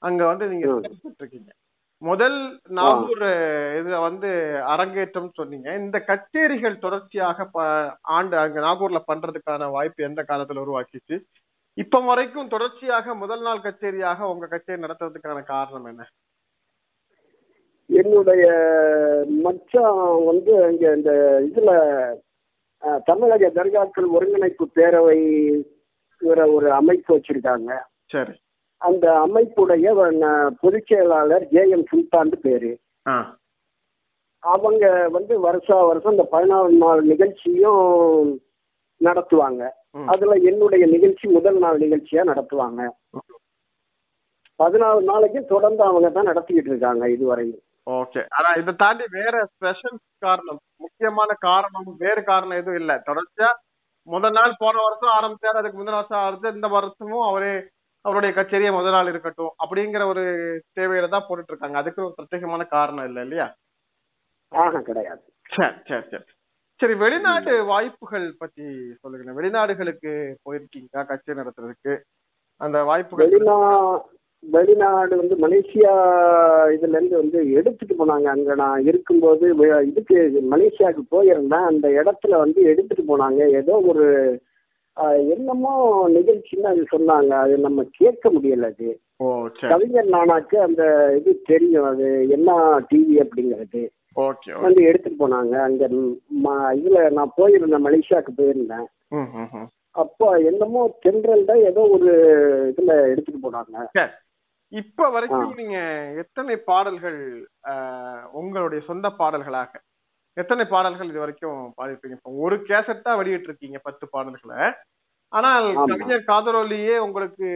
[0.03, 0.67] அங்க வந்து நீங்க
[1.21, 1.51] இருக்கீங்க
[2.03, 2.39] முதல்
[2.79, 3.25] நாகூர்
[3.81, 4.31] இது வந்து
[4.73, 5.69] அரங்கேற்றம் சொன்னீங்க.
[5.83, 7.47] இந்த கச்சேரிகள் தொடர்ச்சியாக
[8.17, 11.17] ஆண்டு அங்க நாகூர்ல பண்றதுக்கான வாய்ப்பு எந்த காலத்துல உருவாக்கிச்சு?
[11.79, 16.03] இப்ப வரைக்கும் தொடர்ச்சியாக முதல் நாள் கச்சேரியாக உங்க கச்சேரி நடத்துறதுக்கான காரணம் என்ன?
[18.01, 18.47] என்னுடைய
[19.29, 21.11] மச்சான் வந்து அங்க இந்த
[21.49, 21.71] இதுல
[23.05, 25.19] தமிழக தர்காக்கள் ஒருங்கிணைப்பு பேரவை
[26.21, 27.73] ஒரு அமைப்பு வச்சிருக்காங்க.
[28.07, 28.33] சரி.
[28.77, 29.87] அந்த அமைப்புடைய
[30.61, 32.79] பொதுச் செயலாளர் ஜே எம் சுல்தான் பேரு.
[34.39, 38.41] அவங்க வந்து வருஷா வருஷம் இந்த பதினாலு நாள் நிகழ்ச்சியும்
[39.05, 39.69] நடத்துவாங்க.
[40.07, 42.83] அதுல என்னுடைய நிகழ்ச்சி முதல் நாள் நிகழ்ச்சியா நடத்துவாங்க.
[44.63, 47.63] பதினாலு நாளைக்கு தொடர்ந்து அவங்க தான் நடத்திக்கிட்டு இருக்காங்க இதுவரையும்.
[47.87, 52.93] ஓகே ஆனா இதை தாண்டி வேற ஸ்பெஷல் காரணம் முக்கியமான காரணம் வேறு காரணம் எதுவும் இல்ல.
[53.09, 53.51] தொடர்ச்சியா
[54.09, 57.53] முதல் நாள் போன வருஷம் ஆரம்பிச்சாரு அதுக்கு முந்தின வருஷம் ஆரம்பிச்சு இந்த வருஷமும் அவரே
[58.05, 60.23] அவருடைய கச்சேரியே முதல் நாள் இருக்கட்டும் அப்படிங்கிற ஒரு
[60.79, 63.47] தேவையில தான் போட்டுட்டு இருக்காங்க அதுக்கு ஒரு பிரத்யேகமான காரணம் இல்ல இல்லையா?
[64.89, 65.23] கிடையாது.
[65.51, 66.25] சரி சரி சரி.
[66.81, 68.65] சரி வெளிநாட்டு வாய்ப்புகள் பத்தி
[69.03, 70.13] சொல்லுங்க வெளிநாடுகளுக்கு
[70.47, 71.03] போயிருக்கீங்களா?
[71.11, 71.95] கச்சேரி நடத்துறதுக்கு
[72.61, 73.31] அந்த வாய்ப்புகள்
[74.43, 75.93] வெளிநாடு வந்து மலேசியா
[76.75, 78.29] இதுல இருந்து வந்து எடுத்துட்டு போனாங்க.
[78.35, 79.47] அங்க நான் இருக்கும்போது
[79.91, 80.17] இதுக்கு
[80.53, 81.69] மலேசியாவுக்கு போயிருந்தேன்.
[81.73, 83.41] அந்த இடத்துல வந்து எடுத்துட்டு போனாங்க.
[83.61, 84.07] ஏதோ ஒரு
[85.35, 85.75] என்னமோ
[86.17, 87.33] நிகழ்ச்சின்னு அது சொன்னாங்க.
[87.45, 88.89] அது நம்ம கேட்க முடியல அது.
[89.73, 90.83] கவிஞர் நானாக்கு அந்த
[91.19, 91.87] இது தெரியும்.
[91.93, 92.57] அது என்ன
[92.91, 93.83] டிவி அப்படிங்கிறது.
[94.67, 95.55] வந்து எடுத்துட்டு போனாங்க.
[95.69, 95.89] அங்க
[96.81, 97.87] இதுல நான் போயிருந்தேன்.
[97.87, 98.89] மலேசியாவுக்கு போயிருந்தேன்.
[100.03, 102.11] அப்போ என்னமோ தென்றல்ல ஏதோ ஒரு
[102.73, 103.79] இதுல எடுத்துட்டு போனாங்க.
[104.73, 105.79] இப்ப வரைக்கும் நீங்க
[106.23, 107.19] எத்தனை பாடல்கள்
[108.41, 109.73] உங்களுடைய சொந்த பாடல்களாக
[110.37, 114.61] எத்தனை பாடல்கள் இது வரைக்கும் பாடிருப்பீங்க ஒரு கேசட் தான் வெளியிட்டு இருக்கீங்க பத்து பாடல்களை.
[115.33, 115.67] ஆனால்.
[115.91, 117.47] கவிஞர் காதரோலியே உங்களுக்கு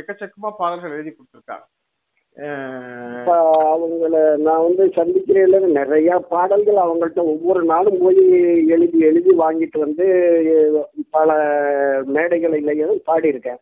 [0.00, 1.66] எக்கச்சக்கமா பாடல்கள் எழுதி கொடுத்திருக்காங்க.
[3.72, 4.16] அவங்கள
[4.46, 8.20] நான் வந்து சந்திக்கிறதுல நிறைய பாடல்கள் அவங்கள்ட்ட ஒவ்வொரு நாளும் போய்
[8.74, 10.06] எழுதி எழுதி வாங்கிட்டு வந்து
[11.16, 11.28] பல
[12.16, 13.60] மேடைகளிலேயும் பாடியிருக்கேன்.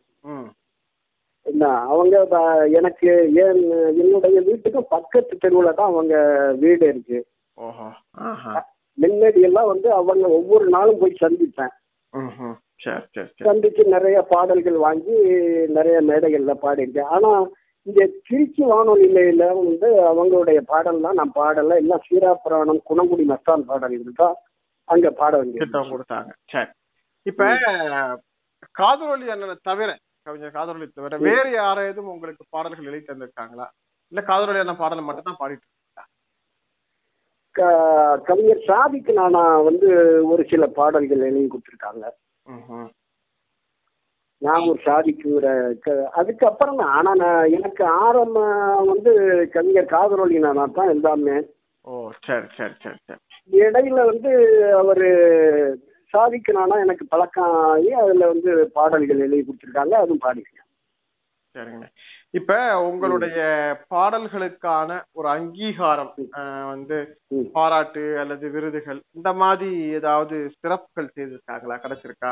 [1.87, 2.41] அவங்க ப-
[2.73, 3.61] எனக்கு ஏன்
[3.97, 6.15] என்னுடைய வீட்டுக்கு பக்கத்து தெருவில் தான் அவங்க
[6.59, 7.19] வீடு இருக்கு.
[8.97, 11.73] முன்னாடி எல்லாம் வந்து அவங்க ஒவ்வொரு நாளும் போய் சந்திப்பேன்.
[13.39, 15.15] சந்திச்சு நிறைய பாடல்கள் வாங்கி
[15.67, 17.09] நிறைய மேடைகள்ல பாடியிருக்கேன்.
[17.09, 17.31] ஆனா
[17.87, 24.35] இங்க திருச்சி வானொலியில வந்து அவங்களுடைய பாடல்லாம் நான் பாடல எல்லாம் சீரா புராணம் குணங்குடி மஸ்தான் பாடல்கள் தான்
[24.87, 26.29] அங்க பாட திட்டம் கொடுத்தாங்க.
[26.45, 26.69] சரி.
[27.25, 27.43] இப்ப
[28.71, 29.89] காதலொலி அண்ணனை தவிர
[30.29, 33.67] கவிஞர் காதலொலி தவிர வேறு யாராவது உங்களுக்கு பாடல்கள் எழுதி தந்திருக்காங்களா?
[34.11, 35.67] இல்ல காதலொலி அண்ணன் பாடல் மட்டும் தான் பாடிட்டு
[38.27, 39.87] கவிஞர் சாதிக்கு நானா வந்து
[40.29, 42.03] ஒரு சில பாடல்கள் எழுதி கொடுத்துருக்காங்க.
[44.41, 45.47] நான் ஒரு சாதிக்குங்கிற
[45.85, 46.91] க- அதுக்கப்புறம் தான்.
[46.97, 48.53] ஆனா நான் எனக்கு ஆரம்பம்
[48.91, 49.11] வந்து
[49.55, 51.35] கவிஞர் காதலொலி நானா தான் எல்லாமே.
[51.85, 51.91] ஓ
[52.27, 53.19] சரி சரி சரி சரி.
[53.59, 54.31] இடையில வந்து
[54.73, 55.09] அவரு
[56.13, 60.65] சாதிக்கணும்னா எனக்கு பழக்கம் ஆகி அதுல வந்து பாடல்கள் எழுதி கொடுத்துருக்காங்க அதுவும் பாடிருக்கேன்.
[61.55, 61.85] சரிங்க.
[62.37, 62.55] இப்ப
[62.87, 63.39] உங்களுடைய
[63.93, 66.11] பாடல்களுக்கான ஒரு அங்கீகாரம்
[66.71, 66.97] வந்து.
[67.53, 71.77] பாராட்டு அல்லது விருதுகள் இந்த மாதிரி ஏதாவது சிறப்புகள் செய்திருக்காங்களா?
[71.83, 72.31] கிடைச்சிருக்கா?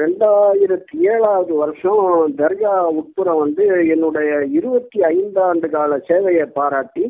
[0.00, 2.02] ரெண்டாயிரத்தி ஏழாவது வருஷம்
[2.40, 3.64] தர்கா உட்புறம் வந்து
[3.94, 7.04] என்னுடைய இருபத்தி ஐந்தாண்டு கால சேவையை பாராட்டி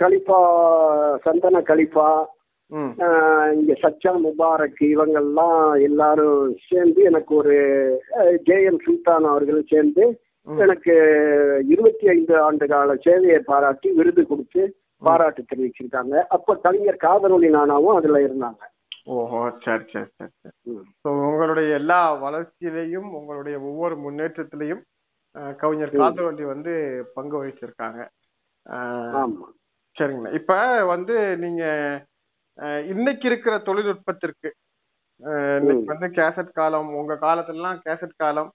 [0.00, 0.40] கலிஃபா
[1.24, 2.08] சந்தன கலிஃபா
[3.52, 7.54] இங்க சச்சா முபாரக் இவங்கெல்லாம் எல்லாரும் சேர்ந்து எனக்கு ஒரு
[8.48, 10.04] ஜே எம் சுல்தான் அவர்களும் சேர்ந்து.
[10.46, 10.92] எனக்கு
[11.68, 14.62] இருபத்தி ஐந்து ஆண்டு கால சேவையை பாராட்டி விருது கொடுத்து
[15.02, 18.62] பாராட்டு தெரிவிச்சிருக்காங்க அப்ப கவிஞர் காதலொலி நானாவும் அதுல இருந்தாங்க
[19.14, 20.84] ஓஹோ சரி சரி சரி சரி ம்.
[21.00, 24.82] ஸோ உங்களுடைய எல்லா வளர்ச்சியிலையும் உங்களுடைய ஒவ்வொரு முன்னேற்றத்திலையும்
[25.60, 25.92] கவிஞர்.
[25.96, 26.72] காதவள்ளி வந்து
[27.16, 28.00] பங்கு வகிச்சிருக்காங்க
[28.68, 29.46] அஹ், ஆமா.
[29.96, 30.52] சரிங்களா இப்ப
[30.86, 31.62] வந்து நீங்க
[32.90, 34.48] இன்னைக்கு இருக்கிற தொழில்நுட்பத்திற்கு
[35.58, 35.86] இன்னைக்கு.
[35.86, 38.50] வந்து கேசட் காலம் உங்க காலத்துலலாம் கேசட் காலம்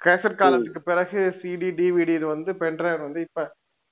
[0.00, 3.42] கேசட் காலத்துக்கு பிறகு சிடி டிவிடி வந்து பென்ட்ரைவ் வந்து இப்ப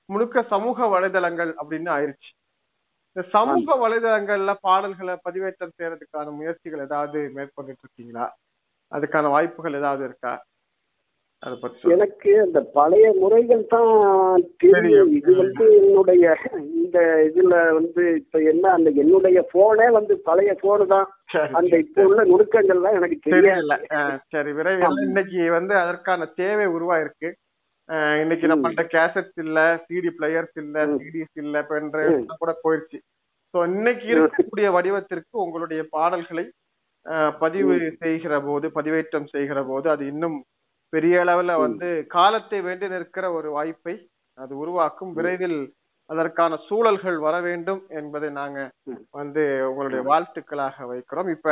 [0.08, 2.30] முழுக்க சமூக வலைதளங்கள் அப்படின்னு ஆயிருச்சு.
[3.16, 8.26] இந்த சமூக வலைதளங்கள்ல பாடல்களை பதிவேற்றம் செய்யறதுக்கான முயற்சிகள் ஏதாவது மேற்கொண்டுட்டு இருக்கீங்களா?
[8.92, 10.32] அதுக்கான வாய்ப்புகள் ஏதாவது இருக்கா.
[11.94, 13.90] எனக்கு அந்த பழைய முறைகள் தான்
[14.62, 15.10] தெரியும்.
[15.18, 16.24] இது வந்து என்னுடைய
[16.74, 21.08] இந்த இதுல வந்து இப்ப என்ன அந்த என்னுடைய போனே வந்து பழைய போனு தான்.
[21.60, 23.76] அந்த இப்ப உள்ள நுணுக்கங்கள்லாம் எனக்கு தெரியல.
[24.34, 25.00] சரி விரைவில்.
[25.08, 27.30] இன்னைக்கு வந்து அதற்கான தேவை உருவாயிருக்கு.
[28.22, 30.86] இன்னைக்கு நம்மள்ட்ட கேசட்ஸ் இல்ல சிடி பிளேயர்ஸ் இல்ல.
[31.00, 33.00] சிடிஸ் இல்ல பென்ட்ரைவ் கூட போயிடுச்சு
[33.54, 36.44] சோ இன்னைக்கு இருக்கக்கூடிய வடிவத்திற்கு உங்களுடைய பாடல்களை
[37.42, 40.36] பதிவு செய்கிற போது பதிவேற்றம் செய்கிற போது அது இன்னும்
[40.94, 43.94] பெரிய அளவுல வந்து காலத்தை வேண்டி நிற்கிற ஒரு வாய்ப்பை
[44.38, 45.58] அது உருவாக்கும் விரைவில்
[46.10, 48.58] அதற்கான சூழல்கள் வர வேண்டும் என்பதை நாங்க.
[49.10, 51.28] வந்து உங்களுடைய வாழ்த்துக்களாக வைக்கிறோம்.
[51.36, 51.48] இப்ப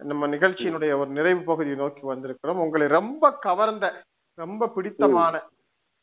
[0.00, 2.62] நம்ம நிகழ்ச்சியினுடைய ஒரு நிறைவு பகுதியை நோக்கி வந்திருக்கிறோம்.
[2.64, 3.86] உங்களை ரொம்ப கவர்ந்த
[4.38, 5.34] ரொம்ப பிடித்தமான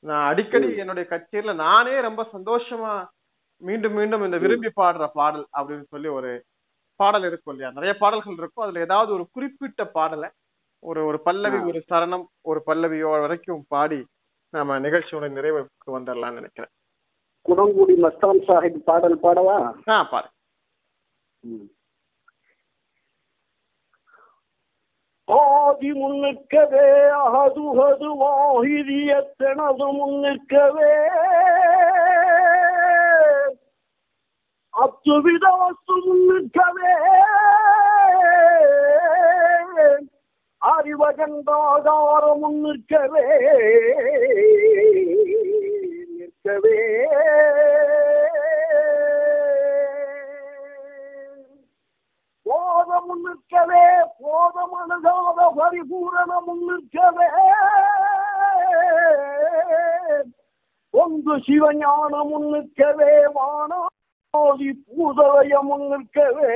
[0.06, 2.94] நான் அடிக்கடி என்னுடைய கச்சேரியில நானே ரொம்ப சந்தோஷமா
[3.62, 6.32] மீண்டும் மீண்டும் இந்த விரும்பி பாடுற பாடல் அப்படின்னு சொல்லி ஒரு
[7.00, 7.70] பாடல் இருக்கும் இல்லையா?
[7.78, 8.66] நிறைய பாடல்கள் இருக்கும்.
[8.66, 10.30] அதுல ஏதாவது ஒரு குறிப்பிட்ட பாடலை
[10.86, 14.00] ஒரு ஒரு பல்லவி ஒரு சரணம் ஒரு பல்லவியோ வரைக்கும் பாடி
[14.54, 16.72] நாம நிகழ்ச்சியோட நிறைவுக்கு வந்துடலாம்னு நினைக்கிறேன்.
[17.46, 19.56] குணங்குடி மஸ்தான் சாஹிப் பாடல் பாடவா?
[19.90, 20.30] ஆ பாரு
[25.28, 26.88] ஆதி முன்னிற்கவே
[27.20, 30.92] அகதுகது வாகிரியத்தனது முன்னிற்கவே
[34.74, 36.94] அத்துவித வஸ்து முன்னிற்கவே
[40.66, 42.24] அறிவகந்தாதார
[42.62, 43.26] நிற்கவே
[46.18, 46.80] நிற்கவே.
[52.44, 53.86] போதம் நிற்கவே
[54.20, 57.30] போதம் அணுகாத பரிபூரணம் நிற்கவே.
[60.90, 66.54] ஒன்று சிவஞானம் நிற்கவே வானோதி பூதலயம் நிற்கவே.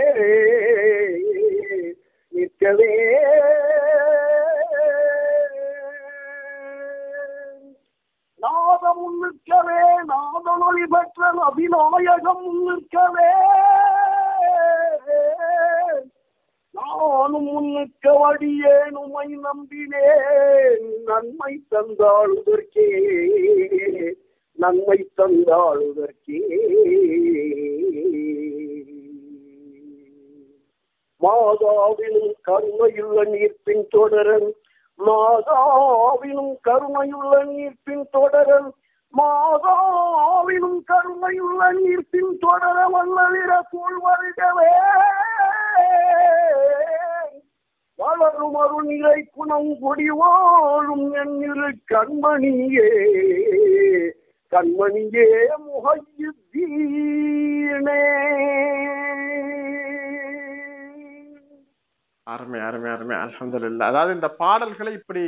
[2.29, 3.19] நிற்கவே.
[8.35, 13.31] நாதம் முன்னிற்கவே நாதனொளி பெற்ற அபிநாயகம் நிற்கவே.
[16.71, 20.85] நானும் முன்னுக்க வடியேனுமை நம்பினேன்.
[21.05, 22.87] நன்மை தந்தாளுதற்கே
[24.53, 26.39] நன்மை தந்தாளுதற்கே
[31.21, 34.49] மாதாவிலும் கருணையுள்ள நீர்ப்பின் தொடரன்
[35.05, 38.69] மாதாவிலும் கருணையுள்ள நீர்ப்பின் தொடரன்
[39.17, 44.71] மாதாவிலும் கருணையுள்ள நீர்ப்பின் தொடர வல்லவிர போல் வருகவே.
[47.95, 52.89] வளரும் அருநிலை குணம் கொடி வாழும் எண்ணிரு கண்மணியே.
[54.51, 55.27] கண்மணியே
[55.65, 56.97] முகையுத்தீனே
[62.33, 63.15] அருமை அருமை அருமை.
[63.25, 65.23] அல்ஹம்துலில்லாஹ் அதாவது இந்த பாடல்களை இப்படி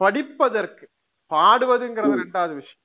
[0.00, 0.84] படிப்பதற்கு
[1.30, 2.84] பாடுவதுங்கிறது ரெண்டாவது விஷயம்.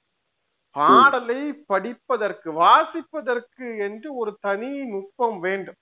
[0.76, 1.40] பாடலை
[1.72, 5.78] படிப்பதற்கு வாசிப்பதற்கு என்று ஒரு தனி நுட்பம் வேண்டும்.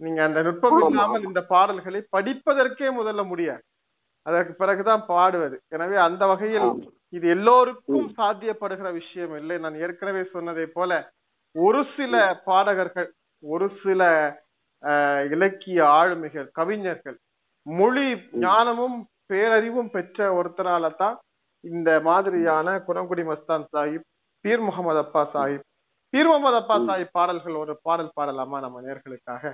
[0.00, 0.78] நீங்க அந்த நுட்பம்.
[0.88, 3.62] இல்லாமல் இந்த பாடல்களை படிப்பதற்கே முதல்ல முடியாது.
[4.26, 5.56] அதற்கு பிறகுதான் பாடுவது.
[5.74, 6.68] எனவே அந்த வகையில்.
[7.16, 9.56] இது எல்லோருக்கும் சாத்தியப்படுகிற விஷயம் இல்லை.
[9.64, 10.90] நான் ஏற்கனவே சொன்னதை போல
[11.54, 12.14] ஒரு சில
[12.48, 13.08] பாடகர்கள்
[13.42, 14.02] ஒரு சில
[15.30, 17.18] இலக்கிய ஆளுமைகள் கவிஞர்கள்
[17.66, 18.06] மொழி
[18.42, 18.96] ஞானமும்
[19.30, 21.16] பேரறிவும் பெற்ற ஒருத்தரால தான்
[21.64, 24.06] இந்த மாதிரியான குணங்குடி மஸ்தான் சாஹிப்
[24.44, 25.64] பீர் முகமது அப்பா சாஹிப்
[26.12, 29.44] பீர் முகமது அப்பா சாஹிப் பாடல்கள் ஒரு பாடல் பாடலாமா நம்ம நேர்களுக்காக?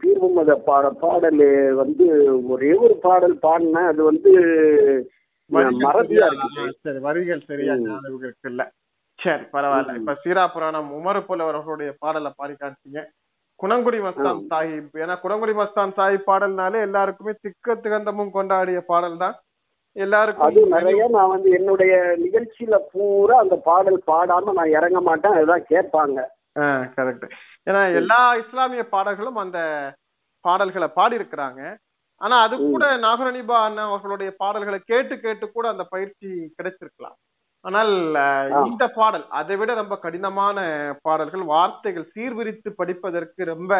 [0.00, 1.40] பீர்மத பாட பாடல்
[1.80, 2.04] வந்து
[2.52, 4.32] ஒரே ஒரு பாடல் பாடினேன் அது வந்து
[5.84, 6.26] மறதியா
[6.84, 7.74] சரி வரிகள் சரியா.
[7.82, 8.72] ஞாபகம்
[9.18, 9.96] சரி பரவாயில்ல.
[10.00, 13.00] இப்ப சீரா புராணம் உமரு போல அவர்களுடைய பாடலை பாடி காமிச்சீங்க.
[13.60, 14.40] குணங்குடி மஸ்தான்.
[14.50, 14.94] சாஹிப்.
[15.02, 19.36] ஏன்னா குணங்குடி மஸ்தான் சாஹிப் பாடல்னாலே எல்லாருக்குமே திக்க திகந்தமும் கொண்டாடிய பாடல் தான்
[19.96, 21.92] அது எல்லாருக்கும் நிறைய நான் வந்து என்னுடைய
[22.24, 26.18] நிகழ்ச்சியில பூரா அந்த பாடல் பாடாம நான் இறங்க மாட்டேன் அதுதான் கேட்பாங்க.
[26.96, 27.24] கரெக்ட்
[27.66, 29.58] ஏன்னா எல்லா இஸ்லாமிய பாடல்களும் அந்த
[30.44, 31.60] பாடல்களை பாடி இருக்கிறாங்க
[32.20, 36.28] ஆனா அது கூட நாகரணிபா அண்ணா அவர்களுடைய பாடல்களை கேட்டு கேட்டு கூட அந்த பயிற்சி
[36.58, 37.16] கிடைச்சிருக்கலாம்.
[37.66, 37.92] ஆனால்.
[38.68, 40.58] இந்த பாடல் அதை விட ரொம்ப கடினமான
[41.04, 43.72] பாடல்கள் வார்த்தைகள் சீர்விரித்து படிப்பதற்கு ரொம்ப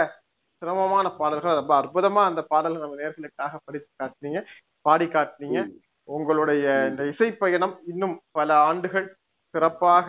[0.62, 4.40] சிரமமான பாடல்கள் ரொம்ப அற்புதமா அந்த பாடல்கள் நம்ம நேர்களுக்காக படித்து காட்டினீங்க
[4.86, 5.60] பாடி காட்டினீங்க.
[6.08, 9.06] உங்களுடைய இந்த இசை பயணம் இன்னும் பல ஆண்டுகள்
[9.54, 10.08] சிறப்பாக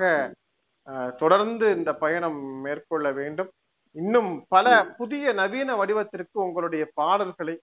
[1.19, 3.49] தொடர்ந்து இந்த பயணம் மேற்கொள்ள வேண்டும்.
[3.95, 4.65] இன்னும் பல
[4.97, 7.55] புதிய நவீன வடிவத்திற்கு உங்களுடைய பாடல்களை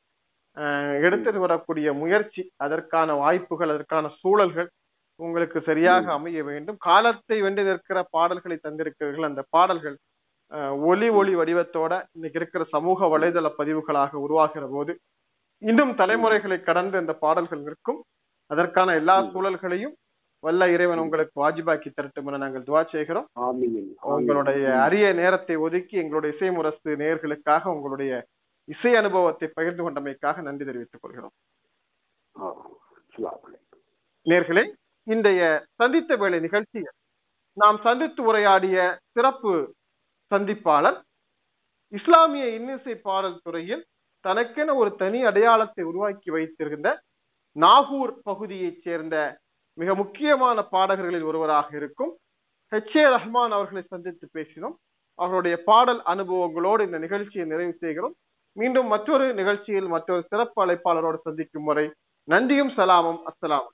[0.57, 4.69] அஹ், எடுத்துட்டு வரக்கூடிய முயற்சி அதற்கான வாய்ப்புகள் அதற்கான சூழல்கள்
[5.21, 6.79] உங்களுக்கு சரியாக அமைய வேண்டும்.
[6.89, 9.29] காலத்தை வென்று நிற்கிற பாடல்களை தந்திருக்கிறீர்கள்.
[9.31, 9.97] அந்த பாடல்கள்
[10.91, 14.93] ஒலி ஒளி வடிவத்தோட இன்னைக்கு இருக்கிற சமூக வலைதள பதிவுகளாக உருவாகிற போது
[15.63, 18.01] இன்னும் தலைமுறைகளை கடந்து இந்த பாடல்கள் நிற்கும்.
[18.51, 19.17] அதற்கான எல்லா.
[19.35, 19.95] சூழல்களையும்
[20.45, 23.27] வல்ல இறைவன் உங்களுக்கு வாஜிபாக்கி தரட்டும் என நாங்கள் துவா செய்கிறோம்.
[24.15, 28.13] உங்களுடைய அரிய நேரத்தை ஒதுக்கி எங்களுடைய இசை முரசு நேயர்களுக்காக உங்களுடைய
[28.69, 31.35] இசை அனுபவத்தை பகிர்ந்து கொண்டமைக்காக நன்றி தெரிவித்துக் கொள்கிறோம்.
[34.27, 34.65] நேர்களே
[35.07, 35.43] இன்றைய
[35.75, 36.95] சந்தித்த வேலை நிகழ்ச்சியில்
[37.57, 38.77] நாம் சந்தித்து உரையாடிய
[39.13, 39.75] சிறப்பு
[40.31, 40.99] சந்திப்பாளர்
[41.93, 43.85] இஸ்லாமிய இன்னிசை பாடல் துறையில்
[44.25, 46.89] தனக்கென ஒரு தனி அடையாளத்தை உருவாக்கி வைத்திருந்த
[47.57, 49.17] நாகூர் பகுதியைச் சேர்ந்த
[49.79, 52.13] மிக முக்கியமான பாடகர்களில் ஒருவராக இருக்கும்
[52.73, 54.77] ஹெச் ஏ ரஹ்மான் அவர்களை சந்தித்து பேசினோம்.
[55.19, 58.15] அவருடைய பாடல் அனுபவங்களோடு இந்த நிகழ்ச்சியை நிறைவு செய்கிறோம்.
[58.57, 61.87] மீண்டும் மற்றொரு நிகழ்ச்சியில் மற்றொரு சிறப்பு அழைப்பாளரோடு சந்திக்கும் வரை
[62.29, 63.21] நன்றியும் சலாமும்.
[63.31, 63.69] அஸ்லாம்